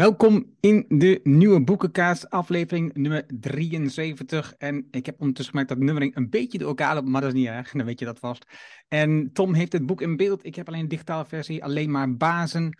[0.00, 4.54] Welkom in de nieuwe boekenkaas, aflevering nummer 73.
[4.58, 7.38] En ik heb ondertussen gemaakt dat nummering een beetje door elkaar loopt, maar dat is
[7.38, 8.46] niet erg, dan weet je dat vast.
[8.88, 10.44] En Tom heeft het boek in beeld.
[10.44, 12.78] Ik heb alleen een digitale versie, alleen maar bazen.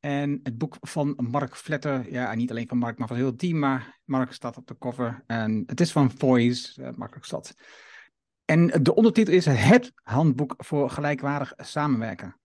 [0.00, 3.38] En het boek van Mark Vletter, ja, niet alleen van Mark, maar van heel het
[3.38, 5.24] team, maar Mark staat op de cover.
[5.26, 7.54] En het is van Voice, uh, makkelijk stad.
[8.44, 12.40] En de ondertitel is Het Handboek voor Gelijkwaardig Samenwerken.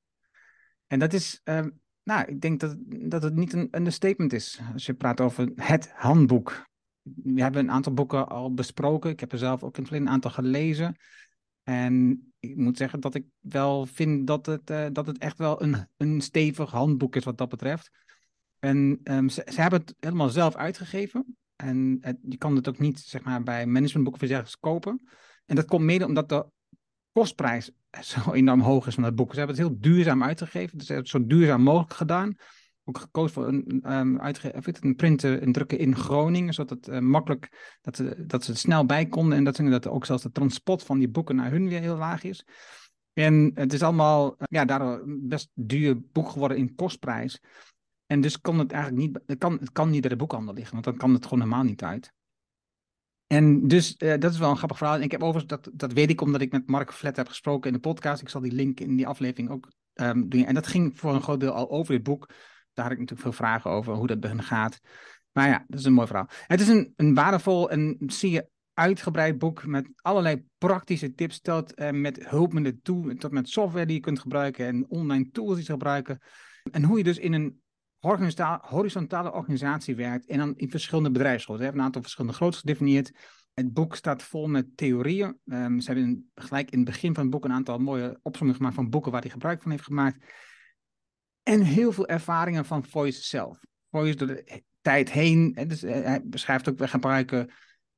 [0.88, 1.60] En dat is uh,
[2.04, 5.92] nou, ik denk dat, dat het niet een understatement is als je praat over het
[5.96, 6.66] handboek.
[7.02, 9.10] We hebben een aantal boeken al besproken.
[9.10, 10.96] Ik heb er zelf ook een aantal gelezen.
[11.64, 15.62] En ik moet zeggen dat ik wel vind dat het, uh, dat het echt wel
[15.62, 17.92] een, een stevig handboek is wat dat betreft.
[18.60, 21.38] En um, ze, hebben het helemaal zelf uitgegeven.
[21.56, 25.02] En je kan het ook niet zeg maar, bij managementboeken kopen.
[25.46, 26.46] En dat komt mede omdat de
[27.12, 27.72] kostprijs
[28.02, 29.32] zo enorm hoog is van dat boek.
[29.34, 30.78] Ze hebben het heel duurzaam uitgegeven.
[30.78, 32.36] Dus ze hebben het zo duurzaam mogelijk gedaan.
[32.86, 34.20] Ook gekozen voor een, um,
[34.82, 38.58] een printen en drukken in Groningen, zodat het uh, makkelijk, dat ze, dat ze er
[38.58, 39.38] snel bij konden.
[39.38, 41.98] En dat, ze, dat ook zelfs de transport van die boeken naar hun weer heel
[41.98, 42.46] laag is.
[43.14, 47.42] En het is allemaal, uh, ja, daardoor een best duur boek geworden in kostprijs.
[48.06, 50.74] En dus kan het eigenlijk niet, het kan, het kan niet bij de boekhandel liggen,
[50.74, 52.14] want dan kan het gewoon helemaal niet uit.
[53.34, 54.96] En dus uh, dat is wel een grappig verhaal.
[54.96, 57.68] En ik heb overigens, dat, dat weet ik omdat ik met Mark Flet heb gesproken
[57.68, 58.22] in de podcast.
[58.22, 60.46] Ik zal die link in die aflevering ook um, doen.
[60.46, 62.30] En dat ging voor een groot deel al over dit boek.
[62.74, 64.80] Daar had ik natuurlijk veel vragen over, hoe dat bij gaat.
[65.32, 66.30] Maar ja, dat is een mooi verhaal.
[66.48, 68.42] Het is een, een waardevol en zie
[68.74, 71.36] uitgebreid boek met allerlei praktische tips.
[71.36, 75.56] Stelt uh, met hulpmiddelen toe, tot met software die je kunt gebruiken en online tools
[75.56, 76.20] die je gebruiken.
[76.72, 77.62] En hoe je dus in een
[78.62, 81.58] horizontale organisatie werkt en dan in verschillende bedrijfsgroten.
[81.58, 83.12] Ze hebben een aantal verschillende groottes gedefinieerd.
[83.54, 85.40] Het boek staat vol met theorieën.
[85.46, 88.76] Um, ze hebben gelijk in het begin van het boek een aantal mooie opzommingen gemaakt
[88.76, 90.26] van boeken waar hij gebruik van heeft gemaakt.
[91.44, 93.60] En heel veel ervaringen van Voice zelf.
[93.90, 95.54] Voice door de tijd heen.
[95.68, 97.52] Dus, uh, hij beschrijft ook, we gebruiken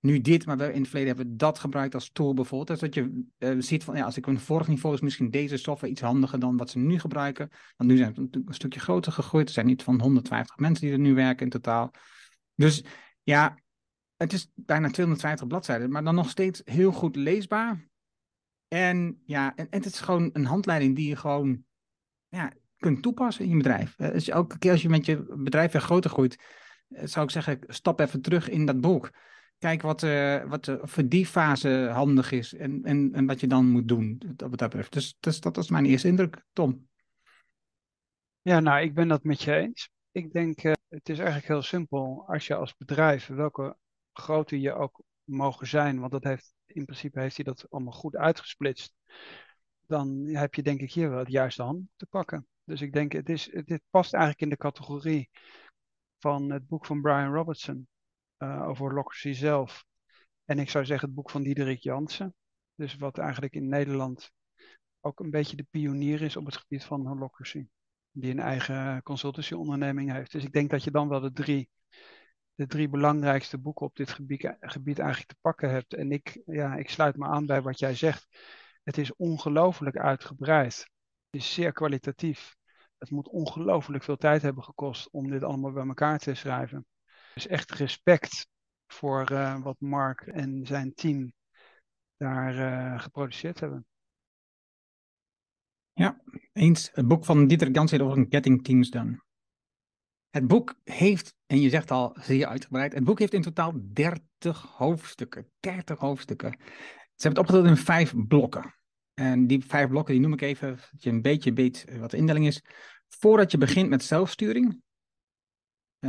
[0.06, 2.68] nu dit, maar we in het verleden hebben we dat gebruikt als tool bijvoorbeeld.
[2.68, 5.58] Dus dat je uh, ziet van, ja, als ik een vorig niveau is misschien deze
[5.58, 7.50] software iets handiger dan wat ze nu gebruiken.
[7.78, 9.48] Want nu zijn we een stukje groter gegroeid.
[9.48, 11.92] Er zijn niet van 150 mensen die er nu werken in totaal.
[12.56, 12.84] Dus
[13.24, 13.58] ja,
[14.18, 17.90] het is bijna 250 bladzijden, maar dan nog steeds heel goed leesbaar.
[18.68, 21.64] En ja, en, en het is gewoon een handleiding die je gewoon
[22.28, 23.96] ja, kunt toepassen in je bedrijf.
[23.96, 26.44] Dus elke keer als je met je bedrijf weer groter groeit,
[26.88, 29.12] eh, zou ik zeggen, stap even terug in dat boek
[29.58, 33.48] kijk wat, uh, wat uh, voor die fase handig is en, en, en wat je
[33.48, 34.94] dan moet doen, wat dat betreft.
[34.94, 36.88] Dus, dus dat is mijn eerste indruk, Tom.
[38.42, 39.90] Ja, nou, ik ben dat met je eens.
[40.12, 42.24] Ik denk, uh, het is eigenlijk heel simpel.
[42.28, 43.78] Als je als bedrijf, welke
[44.14, 48.16] grootte je ook mogen zijn, want dat heeft, in principe heeft hij dat allemaal goed
[48.16, 48.94] uitgesplitst,
[49.88, 52.48] dan heb je denk ik hier wel het juiste hand te pakken.
[52.64, 55.30] Dus ik denk, het is, dit past eigenlijk in de categorie
[56.20, 57.88] van het boek van Brian Robertson
[58.38, 59.86] uh, over Holocracy zelf.
[60.46, 62.36] En ik zou zeggen het boek van Diederik Jansen.
[62.76, 64.32] Dus wat eigenlijk in Nederland
[65.00, 67.68] ook een beetje de pionier is op het gebied van holocracy.
[68.12, 70.32] Die een eigen consultancyonderneming heeft.
[70.32, 71.70] Dus ik denk dat je dan wel de drie,
[72.56, 75.94] de drie belangrijkste boeken op dit gebied, gebied eigenlijk te pakken hebt.
[75.94, 78.28] En ik, ja, ik sluit me aan bij wat jij zegt.
[78.84, 80.76] Het is ongelooflijk uitgebreid.
[81.30, 82.56] Het is zeer kwalitatief.
[82.98, 86.86] Het moet ongelooflijk veel tijd hebben gekost om dit allemaal bij elkaar te schrijven.
[87.36, 88.48] Dus echt respect
[88.88, 91.34] voor uh, wat Mark en zijn team
[92.18, 93.86] daar uh, geproduceerd hebben.
[95.94, 96.22] Ja,
[96.54, 96.90] eens.
[96.94, 99.24] Het boek van Dieter Gans over Getting Teams Done.
[100.30, 104.62] Het boek heeft, en je zegt al zeer uitgebreid, het boek heeft in totaal 30
[104.62, 105.52] hoofdstukken.
[105.60, 106.56] 30 hoofdstukken.
[106.60, 108.76] Ze hebben het opgedeeld in vijf blokken.
[109.14, 112.18] En die vijf blokken die noem ik even, dat je een beetje weet wat de
[112.18, 112.62] indeling is.
[113.08, 114.82] Voordat je begint met zelfsturing,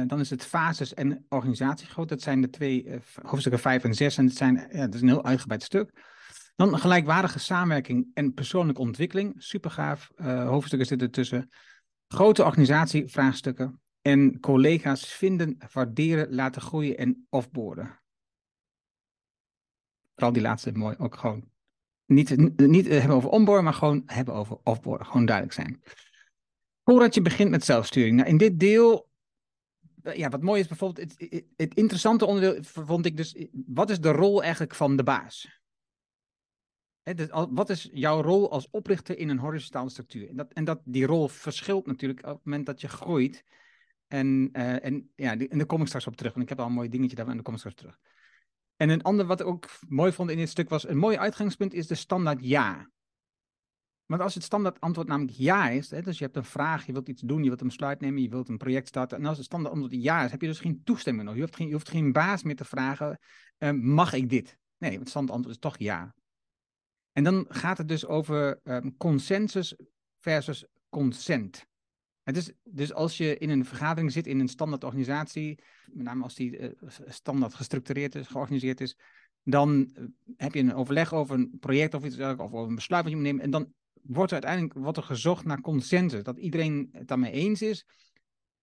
[0.07, 2.09] dan is het fases en organisatiegroot.
[2.09, 4.19] Dat zijn de twee uh, hoofdstukken 5 en 6.
[4.19, 5.91] En het zijn, ja, dat is een heel uitgebreid stuk.
[6.57, 9.35] Dan gelijkwaardige samenwerking en persoonlijke ontwikkeling.
[9.39, 10.11] Supergaaf.
[10.17, 11.51] Uh, hoofdstukken zitten tussen.
[12.09, 13.81] Grote organisatievraagstukken.
[14.03, 18.01] En collega's vinden, waarderen, laten groeien en offboarden.
[20.15, 20.97] Vooral die laatste mooi.
[20.99, 21.51] Ook gewoon
[22.07, 25.07] niet, niet hebben over onboard, maar gewoon hebben over offboarden.
[25.07, 25.83] Gewoon duidelijk zijn.
[26.85, 28.17] Voordat je begint met zelfsturing.
[28.17, 29.06] Nou, in dit deel
[30.15, 34.13] ja, wat mooi is bijvoorbeeld, het, het, interessante onderdeel vond ik dus, wat is de
[34.13, 35.65] rol eigenlijk van de baas?
[37.15, 40.29] dus wat is jouw rol als oprichter in een horizontale structuur?
[40.29, 43.45] En, dat, en dat, die rol verschilt natuurlijk op het moment dat je groeit.
[44.09, 46.35] En, uh, en ja, en daar kom ik straks op terug.
[46.35, 47.99] En ik heb al een mooi dingetje daar, en daar kom ik straks terug.
[48.77, 51.75] En een ander wat ik ook mooi vond in dit stuk was, een mooi uitgangspunt
[51.75, 52.91] is de standaard ja.
[54.07, 56.93] Want als het standaard antwoord namelijk ja is, hè, dus je hebt een vraag, je
[56.93, 59.37] wilt iets doen, je wilt een besluit nemen, je wilt een project starten, en als
[59.37, 61.41] het standaard antwoord ja is, heb je dus geen toestemming nodig.
[61.41, 63.19] Je hoeft geen, je hoeft geen baas meer te vragen,
[63.59, 64.59] uh, mag ik dit?
[64.79, 66.15] Nee, het standaard antwoord is toch ja.
[67.13, 69.77] En dan gaat het dus over um, consensus
[70.19, 71.67] versus consent.
[72.63, 75.63] Dus, als je in een vergadering zit in een standaard organisatie,
[75.93, 76.71] met name als die uh,
[77.07, 78.97] standaard gestructureerd is, georganiseerd is,
[79.43, 80.05] dan uh,
[80.37, 83.19] heb je een overleg over een project of iets of over een besluit wat je
[83.19, 83.43] moet nemen.
[83.43, 83.73] En dan
[84.09, 87.87] wordt er uiteindelijk er gezocht naar consensus, dat iedereen het daarmee eens is.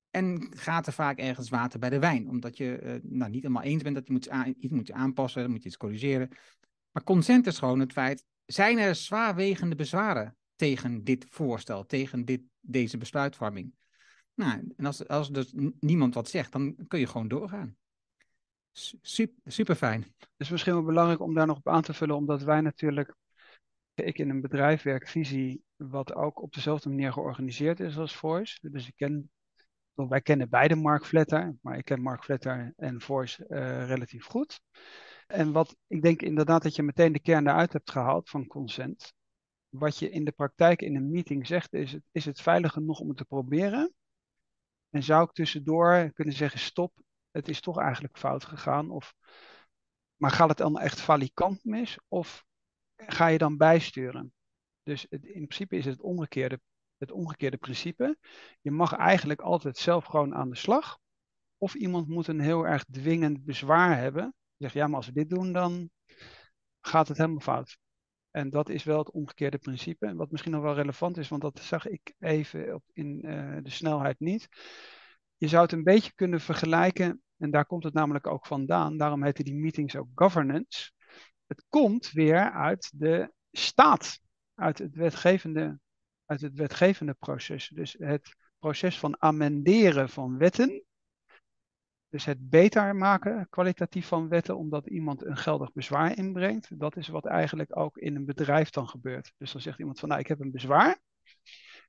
[0.09, 3.63] En gaat er vaak ergens water bij de wijn, omdat je uh, nou, niet helemaal
[3.63, 6.29] eens bent dat je moet iets moet aanpassen, dan moet je iets corrigeren.
[6.91, 12.41] Maar consent is gewoon het feit, zijn er zwaarwegende bezwaren tegen dit voorstel, tegen dit,
[12.59, 13.73] deze besluitvorming?
[14.33, 17.77] Nou, en als, als dus niemand wat zegt, dan kun je gewoon doorgaan.
[19.01, 20.01] Super, super fijn.
[20.17, 23.15] Het is misschien wel belangrijk om daar nog op aan te vullen, omdat wij natuurlijk,
[23.95, 28.69] ik in een bedrijf werk, visie, wat ook op dezelfde manier georganiseerd is als Voice.
[28.69, 29.31] Dus ik ken,
[29.93, 34.59] wij kennen beide Mark Vletter, maar ik ken Mark Vletter en Voice uh, relatief goed.
[35.27, 39.13] En wat ik denk inderdaad dat je meteen de kern eruit hebt gehaald van consent.
[39.69, 42.99] Wat je in de praktijk in een meeting zegt, is het, is het veilig genoeg
[42.99, 43.93] om het te proberen?
[44.89, 46.93] En zou ik tussendoor kunnen zeggen, stop,
[47.31, 48.89] het is toch eigenlijk fout gegaan?
[48.89, 49.13] Of,
[50.15, 51.99] maar gaat het dan echt valikant mis?
[52.07, 52.45] Of
[53.07, 54.33] ga je dan bijsturen?
[54.83, 56.59] Dus het, in principe is het omgekeerde,
[56.97, 58.17] het omgekeerde principe.
[58.61, 60.99] Je mag eigenlijk altijd zelf gewoon aan de slag.
[61.57, 64.33] Of iemand moet een heel erg dwingend bezwaar hebben
[64.63, 65.89] zegt, ja, maar als we dit doen, dan
[66.81, 67.77] gaat het helemaal fout.
[68.31, 70.15] En dat is wel het omgekeerde principe.
[70.15, 73.69] Wat misschien nog wel relevant is, want dat zag ik even op, in uh, de
[73.69, 74.47] snelheid niet.
[75.37, 79.23] Je zou het een beetje kunnen vergelijken, en daar komt het namelijk ook vandaan, daarom
[79.23, 80.91] heten die meetings ook governance.
[81.47, 84.19] Het komt weer uit de staat,
[84.55, 85.79] uit het wetgevende,
[86.25, 87.67] uit het wetgevende proces.
[87.67, 90.83] Dus het proces van amenderen van wetten
[92.13, 97.07] dus het beter maken kwalitatief van wetten, omdat iemand een geldig bezwaar inbrengt, dat is
[97.07, 99.33] wat eigenlijk ook in een bedrijf dan gebeurt.
[99.37, 100.99] Dus dan zegt iemand van, nou, ik heb een bezwaar.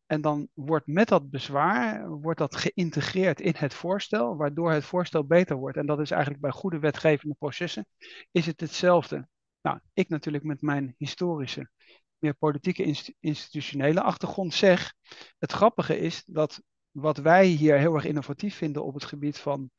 [0.07, 5.25] En dan wordt met dat bezwaar wordt dat geïntegreerd in het voorstel, waardoor het voorstel
[5.25, 5.77] beter wordt.
[5.77, 7.87] En dat is eigenlijk bij goede wetgevende processen,
[8.31, 9.29] is het hetzelfde.
[9.65, 11.71] Nou, ik natuurlijk met mijn historische,
[12.19, 14.95] meer politieke institutionele achtergrond zeg,
[15.39, 19.71] het grappige is dat wat wij hier heel erg innovatief vinden op het gebied van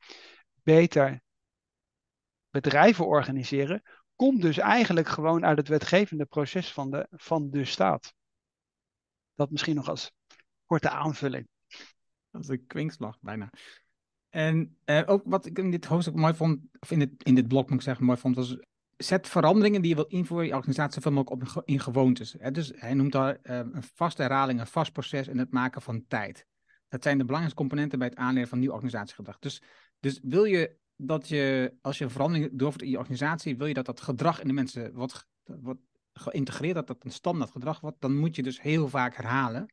[0.62, 1.22] beter
[2.50, 3.82] bedrijven organiseren,
[4.14, 8.14] komt dus eigenlijk gewoon uit het wetgevende proces van de, van de staat.
[9.34, 10.12] Dat misschien nog als
[10.64, 11.48] korte aanvulling.
[12.30, 13.50] Dat is een kwinkslag bijna.
[14.28, 17.48] En uh, ook wat ik in dit hoofdstuk mooi vond, of in dit, in dit
[17.48, 18.56] blok moet ik zeggen mooi vond, was
[18.96, 22.34] zet veranderingen die je wilt invoeren in je organisatie zoveel mogelijk op in gewoontes.
[22.38, 22.50] Hè?
[22.50, 26.04] Dus hij noemt daar uh, een vaste herhaling, een vast proces en het maken van
[26.08, 26.46] tijd.
[26.88, 29.38] Dat zijn de belangrijkste componenten bij het aanleren van nieuw organisatiegedrag.
[29.38, 29.62] Dus
[30.00, 33.74] dus wil je dat je, als je een verandering doorvoert in je organisatie, wil je
[33.74, 35.80] dat dat gedrag in de mensen wordt, wordt
[36.12, 39.72] geïntegreerd, dat dat een standaard gedrag wordt, dan moet je dus heel vaak herhalen.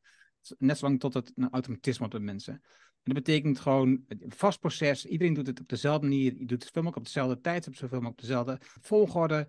[0.57, 2.61] Net zolang tot het een automatisme wordt bij mensen.
[3.03, 5.05] En dat betekent gewoon vast proces.
[5.05, 6.33] Iedereen doet het op dezelfde manier.
[6.33, 9.47] Je doet het zoveel mogelijk op dezelfde tijd, op zoveel mogelijk op dezelfde volgorde.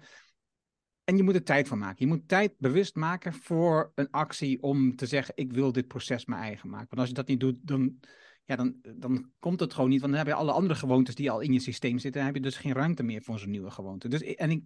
[1.05, 2.06] En je moet er tijd van maken.
[2.06, 6.25] Je moet tijd bewust maken voor een actie om te zeggen: ik wil dit proces
[6.25, 6.89] mijn eigen maken.
[6.89, 7.99] Want als je dat niet doet, dan
[8.45, 10.00] ja, dan, dan komt het gewoon niet.
[10.00, 12.12] Want dan heb je alle andere gewoontes die al in je systeem zitten.
[12.12, 14.09] Dan heb je dus geen ruimte meer voor zo'n nieuwe gewoonte.
[14.09, 14.62] Dus, en ik,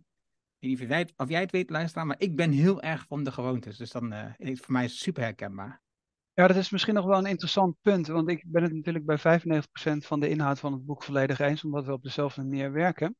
[0.58, 3.76] weet niet of jij het weet, luisteraar, maar ik ben heel erg van de gewoontes.
[3.76, 5.82] Dus dan uh, voor mij is het super herkenbaar.
[6.38, 8.06] Ja, dat is misschien nog wel een interessant punt.
[8.06, 11.64] Want ik ben het natuurlijk bij 95% van de inhoud van het boek volledig eens,
[11.64, 13.16] omdat we op dezelfde manier werken.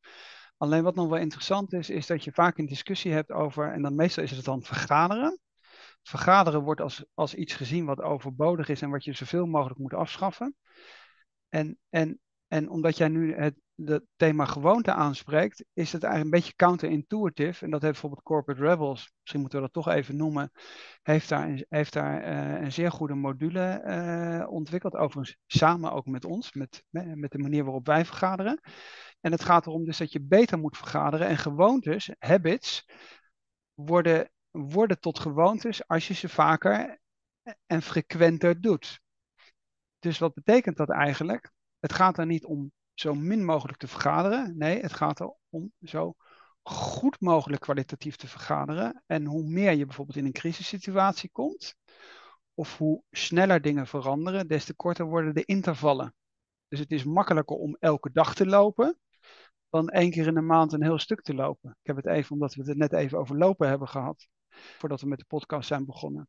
[0.57, 3.83] Alleen wat nog wel interessant is, is dat je vaak een discussie hebt over, en
[3.83, 5.41] dan meestal is het dan vergaderen
[6.03, 9.95] vergaderen wordt als, als iets gezien wat overbodig is en wat je zoveel mogelijk moet
[9.95, 10.57] afschaffen.
[11.49, 16.41] En, en, en omdat jij nu het, het thema gewoonte aanspreekt, is het eigenlijk een
[16.41, 17.65] beetje counterintuitive.
[17.65, 20.51] En dat heeft bijvoorbeeld Corporate Rebels, misschien moeten we dat toch even noemen,
[21.03, 24.95] heeft daar, heeft daar uh, een zeer goede module uh, ontwikkeld.
[24.95, 28.61] Overigens samen ook met ons, met, met de manier waarop wij vergaderen.
[29.21, 31.27] En het gaat erom dus dat je beter moet vergaderen.
[31.27, 32.85] En gewoontes, habits,
[33.75, 36.99] worden worden tot gewoontes als je ze vaker
[37.67, 39.01] en frequenter doet.
[39.99, 41.51] Dus wat betekent dat eigenlijk?
[41.81, 44.57] Het gaat er niet om zo min mogelijk te vergaderen.
[44.57, 46.15] Nee, het gaat er om zo
[46.63, 49.03] goed mogelijk kwalitatief te vergaderen.
[49.07, 51.75] En hoe meer je bijvoorbeeld in een crisissituatie komt,
[52.55, 56.15] of hoe sneller dingen veranderen, des te korter worden de intervallen.
[56.69, 58.99] Dus het is makkelijker om elke dag te lopen,
[59.71, 61.71] dan één keer in de maand een heel stuk te lopen.
[61.71, 64.29] Ik heb het even, omdat we het net even over lopen hebben gehad
[64.79, 66.29] voordat we met de podcast zijn begonnen.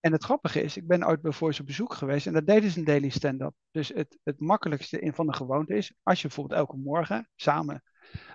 [0.00, 2.70] En het grappige is, ik ben ooit bij Voice op bezoek geweest en daar deden
[2.70, 3.54] ze een daily stand-up.
[3.70, 7.82] Dus het, het makkelijkste in van de gewoonte is, als je bijvoorbeeld elke morgen samen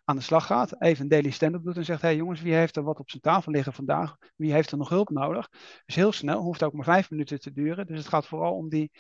[0.04, 2.54] aan de slag gaat, even een daily stand-up doet en zegt, hé hey jongens, wie
[2.54, 4.16] heeft er wat op zijn tafel liggen vandaag?
[4.36, 5.50] Wie heeft er nog hulp nodig?
[5.86, 7.88] Dus heel snel, hoeft ook maar vijf minuten te duren.
[7.88, 8.92] Dus het gaat vooral om die,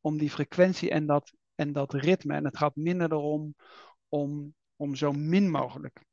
[0.00, 2.34] om die frequentie en dat, en dat ritme.
[2.34, 3.54] En het gaat minder erom
[4.08, 6.04] om, om zo min mogelijk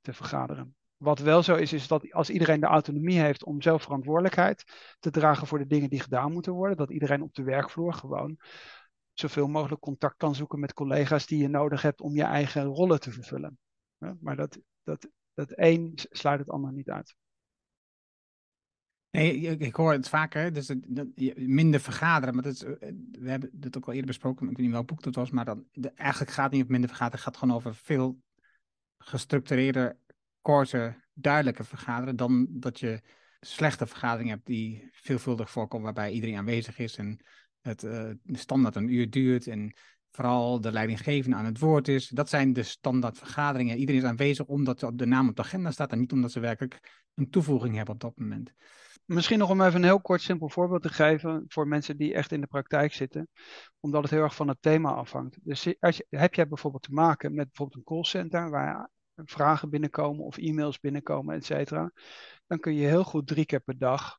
[0.00, 0.74] te vergaderen.
[1.02, 4.64] Wat wel zo is, is dat als iedereen de autonomie heeft om zelf verantwoordelijkheid
[4.98, 8.38] te dragen voor de dingen die gedaan moeten worden, dat iedereen op de werkvloer gewoon
[9.12, 13.00] zoveel mogelijk contact kan zoeken met collega's die je nodig hebt om je eigen rollen
[13.00, 13.58] te vervullen.
[14.20, 17.14] Maar dat, dat, dat een sluit het ander niet uit.
[19.10, 22.34] Nee, ik hoor het vaker, dus dat, minder vergaderen.
[22.34, 25.02] Maar dat eh, we hebben het ook al eerder besproken, ik weet niet welk boek
[25.02, 25.64] dat was, maar dan,
[25.94, 28.18] eigenlijk gaat het niet om minder vergaderen, het gaat gewoon over veel
[28.98, 29.96] gestructureerde,
[30.40, 33.00] korte, duidelijke vergaderen dan dat je
[33.40, 37.24] slechte vergaderingen hebt die veelvuldig voorkomen, waarbij iedereen aanwezig is en
[37.60, 39.74] het uh, standaard een uur duurt en
[40.10, 42.08] vooral de leidinggevende aan het woord is.
[42.08, 43.76] Dat zijn de standaard vergaderingen.
[43.76, 46.40] Iedereen is aanwezig omdat op de naam op de agenda staat en niet omdat ze
[46.40, 48.52] werkelijk een toevoeging hebben op dat moment.
[49.04, 52.32] Misschien nog om even een heel kort simpel voorbeeld te geven voor mensen die echt
[52.32, 53.28] in de praktijk zitten,
[53.80, 55.38] omdat het heel erg van het thema afhangt.
[55.42, 58.90] Dus als heb jij bijvoorbeeld te maken met bijvoorbeeld een callcenter waar
[59.24, 61.92] vragen binnenkomen of e-mails binnenkomen, et cetera,
[62.46, 64.18] dan kun je heel goed drie keer per dag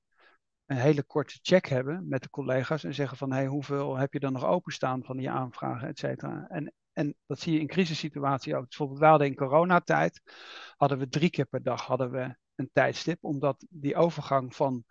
[0.65, 4.20] een hele korte check hebben met de collega's en zeggen van hey, hoeveel heb je
[4.20, 6.48] dan nog openstaan van die aanvragen, et cetera.
[6.50, 8.67] En, en dat zie je in crisissituaties ook.
[8.67, 10.22] bijvoorbeeld, we hadden in coronatijd,
[10.77, 14.84] hadden we drie keer per dag hadden we een tijdstip, omdat die overgang van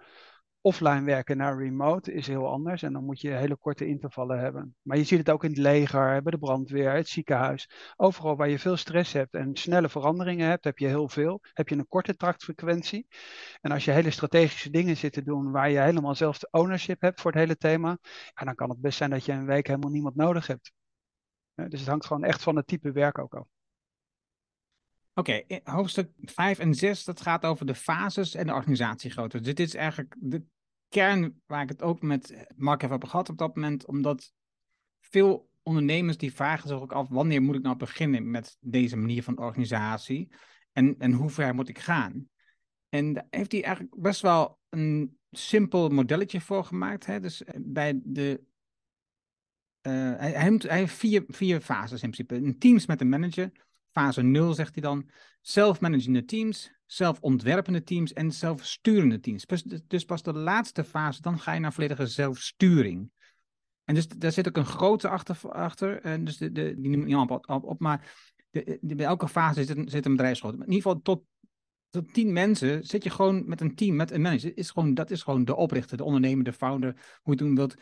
[0.61, 2.83] offline werken naar remote is heel anders.
[2.83, 4.77] En dan moet je hele korte intervallen hebben.
[4.83, 7.71] Maar je ziet het ook in het leger, bij de brandweer, het ziekenhuis.
[7.97, 11.41] Overal waar je veel stress hebt en snelle veranderingen hebt, heb je heel veel.
[11.53, 13.07] Heb je een korte traktfrequentie.
[13.61, 17.01] En als je hele strategische dingen zit te doen waar je helemaal zelf de ownership
[17.01, 17.99] hebt voor het hele thema,
[18.35, 20.73] ja, dan kan het best zijn dat je een week helemaal niemand nodig hebt.
[21.55, 23.60] Dus het hangt gewoon echt van het type werk ook af.
[25.21, 29.41] Oké, hoofdstuk 5 en 6, dat gaat over de fases en de organisatiegrootte.
[29.41, 30.43] Dus dit is eigenlijk de
[30.89, 34.33] kern waar ik het ook met Mark heb over gehad op dat moment, omdat
[35.01, 39.23] veel ondernemers die vragen zich ook af, wanneer moet ik nou beginnen met deze manier
[39.23, 40.33] van organisatie
[40.73, 42.29] en, en hoe ver moet ik gaan?
[42.89, 47.07] En daar heeft hij eigenlijk best wel een simpel modelletje voor gemaakt.
[47.07, 47.21] Hè?
[47.21, 48.41] Dus eh, bij de
[49.83, 52.35] uh, hij, hij, hij, heeft vier, vier fases in principe.
[52.35, 53.53] Een teams met een manager,
[53.93, 59.47] Fase 0 zegt hij dan, zelfmanagende teams, zelfontwerpende teams en zelfsturende teams.
[59.87, 63.11] Dus, pas de laatste fase, dan ga je naar volledige zelfsturing.
[63.85, 67.01] En dus daar zit ook een grote achter, achter en dus de, de, die noem
[67.01, 70.19] ik niet op, op, maar de, bij elke fase zit, zit een.
[70.19, 71.23] In ieder geval tot,
[71.91, 74.57] tot tien mensen zit je gewoon met een team, met een manager.
[74.57, 77.55] Is gewoon, dat is gewoon de oprichter, de ondernemer, de founder, hoe je het doen
[77.55, 77.75] wilt.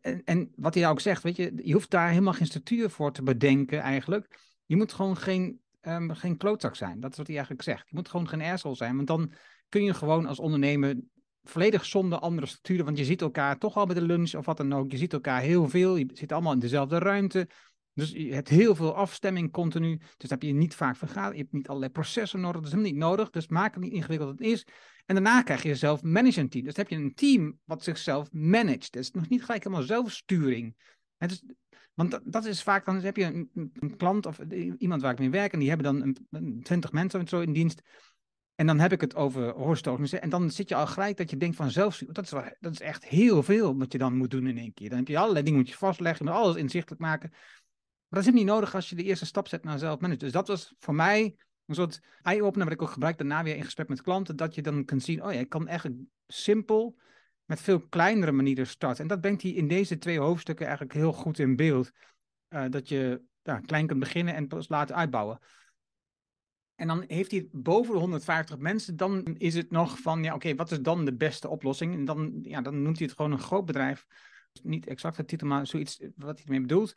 [0.00, 3.12] En, en wat hij ook zegt, weet je, je hoeft daar helemaal geen structuur voor
[3.12, 4.38] te bedenken eigenlijk.
[4.70, 7.00] Je moet gewoon geen, um, geen klootzak zijn.
[7.00, 7.88] Dat is wat hij eigenlijk zegt.
[7.88, 8.96] Je moet gewoon geen asshole zijn.
[8.96, 9.32] Want dan
[9.68, 10.96] kun je gewoon als ondernemer
[11.42, 12.84] volledig zonder andere structuren.
[12.84, 14.90] Want je ziet elkaar toch al bij de lunch of wat dan ook.
[14.90, 15.96] Je ziet elkaar heel veel.
[15.96, 17.48] Je zit allemaal in dezelfde ruimte.
[17.94, 19.96] Dus je hebt heel veel afstemming continu.
[19.96, 21.34] Dus dan heb je niet vaak vergaderd.
[21.34, 22.56] Je hebt niet allerlei processen nodig.
[22.56, 23.30] Dat is helemaal niet nodig.
[23.30, 24.66] Dus maak het niet ingewikkeld het is.
[25.06, 26.64] En daarna krijg je zelf management team.
[26.64, 28.92] Dus heb je een team wat zichzelf managt.
[28.92, 30.74] Dat is nog niet gelijk helemaal zelfsturing.
[31.16, 31.42] En dus
[31.94, 34.38] want dat, dat, is vaak, dan heb je een, een, klant of
[34.78, 37.82] iemand waar ik mee werk en die hebben dan een, twintig mensen zo in dienst.
[38.54, 40.20] En dan heb ik het over hoorstoten.
[40.20, 42.30] En dan zit je al gelijk dat je denkt van zelfs, dat is,
[42.60, 44.88] dat is echt heel veel wat je dan moet doen in één keer.
[44.88, 47.28] Dan heb je allerlei dingen moet je vastleggen, je moet alles inzichtelijk maken.
[47.30, 50.20] Maar dat is niet nodig als je de eerste stap zet naar zelfmanagement.
[50.20, 53.64] Dus dat was voor mij een soort eye-opener wat ik ook gebruik daarna weer in
[53.64, 54.36] gesprek met klanten.
[54.36, 56.96] Dat je dan kunt zien, oh ja, ik kan eigenlijk simpel
[57.50, 59.02] met veel kleinere manieren starten.
[59.02, 61.90] En dat brengt hij in deze twee hoofdstukken eigenlijk heel goed in beeld.
[62.48, 63.22] Uh, dat je
[63.66, 65.38] klein kunt beginnen en pas laten uitbouwen.
[66.74, 70.54] En dan heeft hij boven de 150 mensen, dan is het nog van, ja oké,
[70.54, 71.94] wat is dan de beste oplossing?
[71.94, 74.06] En dan, ja, dan noemt hij het gewoon een groot bedrijf.
[74.62, 76.94] Niet exact de titel, maar zoiets wat hij ermee bedoelt.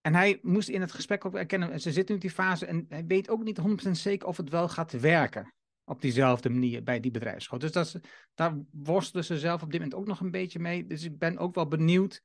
[0.00, 2.86] En hij moest in het gesprek ook erkennen, ze zitten nu in die fase en
[2.88, 5.52] hij weet ook niet 100% zeker of het wel gaat werken
[5.92, 7.58] op diezelfde manier bij die bedrijfsschool.
[7.58, 8.00] Dus dat
[8.34, 10.86] daar worstelen ze zelf op dit moment ook nog een beetje mee.
[10.86, 12.22] Dus ik ben ook wel benieuwd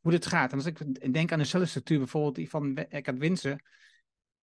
[0.00, 0.50] hoe dit gaat.
[0.50, 3.62] En als ik denk aan de cellenstructuur bijvoorbeeld die van Eckhart Winsen,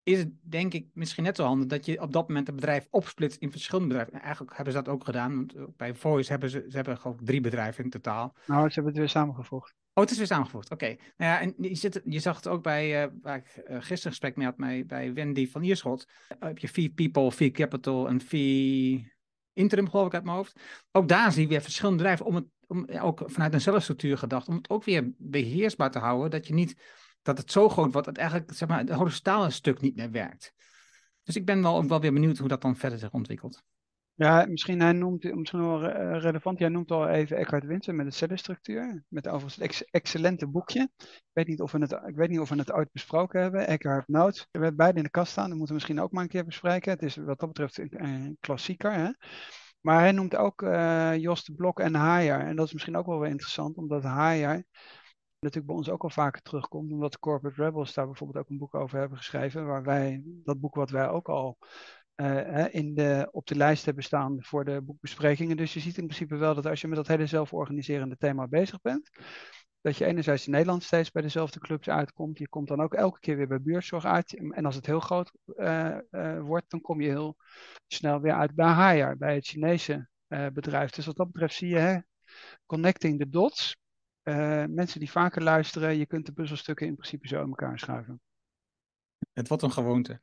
[0.04, 2.88] is het denk ik misschien net zo handig dat je op dat moment het bedrijf
[2.90, 4.22] opsplitst in verschillende bedrijven.
[4.22, 7.42] eigenlijk hebben ze dat ook gedaan, want bij Voice hebben ze, ze hebben gewoon drie
[7.42, 8.36] bedrijven in totaal.
[8.46, 9.74] Nou, ze hebben het weer samengevoegd.
[9.94, 10.72] Oh, het is weer samengevoegd.
[10.72, 10.86] Oké.
[10.86, 14.12] Nou ja, en je, zit, je zag het ook bij, uh, waar ik uh, gisteren
[14.12, 16.08] gesprek mee had bij, bij Wendy van Ierschot.
[16.30, 19.12] Uh, heb je Fee People, Fee Capital en Fee
[19.54, 20.60] interim geloof ik uit mijn hoofd.
[20.92, 24.48] Ook daar zie je weer verschillende drijven om het, om, ook vanuit een zelfstructuur gedacht,
[24.48, 26.76] om het ook weer beheersbaar te houden, dat je niet,
[27.24, 30.54] dat het zo groot wordt dat eigenlijk zeg maar, het horizontale stuk niet meer werkt.
[31.24, 33.64] Dus ik ben wel ook wel weer benieuwd hoe dat dan verder zich ontwikkelt.
[34.16, 38.06] Ja, misschien hij noemt, misschien wel eh, relevant, jij noemt al even Eckhart Winter met
[38.06, 40.90] de cellenstructuur, met overigens het ex excellente boekje.
[40.98, 43.68] Ik weet, niet of we het, ik weet niet of we het ooit besproken hebben,
[43.68, 44.40] Eckhart Notes.
[44.40, 46.46] We hebben beide in de kast staan, dat moeten we misschien ook maar een keer
[46.46, 46.92] bespreken.
[46.92, 48.94] Het is wat dat betreft een, klassieker.
[48.94, 49.10] Hè?
[49.82, 52.40] Maar hij noemt ook uh, Jos de Blok en Haier.
[52.40, 54.64] En dat is misschien ook wel weer interessant, omdat Haier
[55.44, 58.76] natuurlijk bij ons ook al vaker terugkomt, omdat Corporate Rebels daar bijvoorbeeld ook een boek
[58.76, 61.58] over hebben geschreven, waar wij, dat boek wat wij ook al
[62.16, 65.58] uh, in de, op de lijst hebben staan voor de boekbesprekingen.
[65.58, 68.82] Dus je ziet in principe wel dat als je met dat hele zelforganiserende thema bezig
[68.82, 69.10] bent,
[69.82, 72.38] dat je enerzijds in Nederland steeds bij dezelfde clubs uitkomt.
[72.38, 74.52] Je komt dan ook elke keer weer bij buurtzorg uit.
[74.52, 77.36] En als het heel groot uh, uh, wordt, dan kom je heel
[77.88, 80.92] snel weer uit bij Haier, bij het Chinese bedrijf.
[80.92, 81.98] Dus wat dat betreft zie je, hè,
[82.66, 83.76] connecting the dots.
[84.70, 88.22] Mensen die vaker luisteren, je kunt de puzzelstukken in principe zo in elkaar schuiven.
[89.34, 90.20] Het wordt een gewoonte.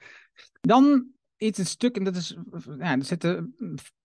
[0.60, 2.36] Dan iets een stuk, en dat is,
[2.78, 3.54] ja, er zitten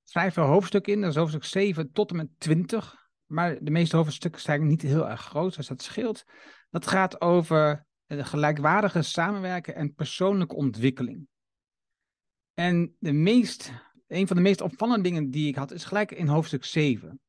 [0.04, 1.02] vrij veel hoofdstukken in.
[1.02, 3.10] Dat is hoofdstuk 7 tot en met 20.
[3.26, 6.24] Maar de meeste hoofdstukken zijn niet heel erg groot, dus dat scheelt.
[6.70, 11.28] Dat gaat over de gelijkwaardige samenwerken en persoonlijke ontwikkeling.
[12.54, 13.72] En de meest,
[14.08, 17.20] een van de meest opvallende dingen die ik had, is gelijk in hoofdstuk 7.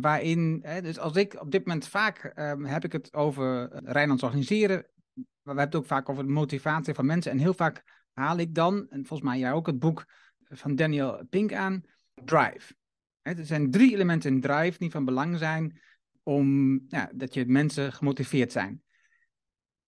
[0.00, 4.22] Waarin, hè, dus als ik op dit moment vaak um, heb ik het over Rijnlands
[4.22, 4.86] organiseren.
[5.14, 7.32] Maar we hebben het ook vaak over de motivatie van mensen.
[7.32, 10.04] En heel vaak haal ik dan, en volgens mij jij ook het boek
[10.44, 11.82] van Daniel Pink aan,
[12.24, 12.74] Drive.
[13.22, 15.80] er zijn drie elementen in Drive die van belang zijn
[16.22, 18.82] om ja, dat je mensen gemotiveerd zijn.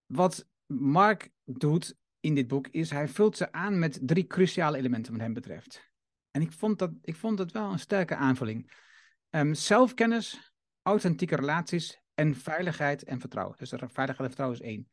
[0.06, 5.12] Wat Mark doet in dit boek is hij vult ze aan met drie cruciale elementen
[5.12, 5.90] wat hem betreft.
[6.30, 8.72] En ik vond dat, ik vond dat wel een sterke aanvulling.
[9.34, 13.56] Um, zelfkennis, authentieke relaties en veiligheid en vertrouwen.
[13.58, 14.88] Dus veiligheid en vertrouwen is één.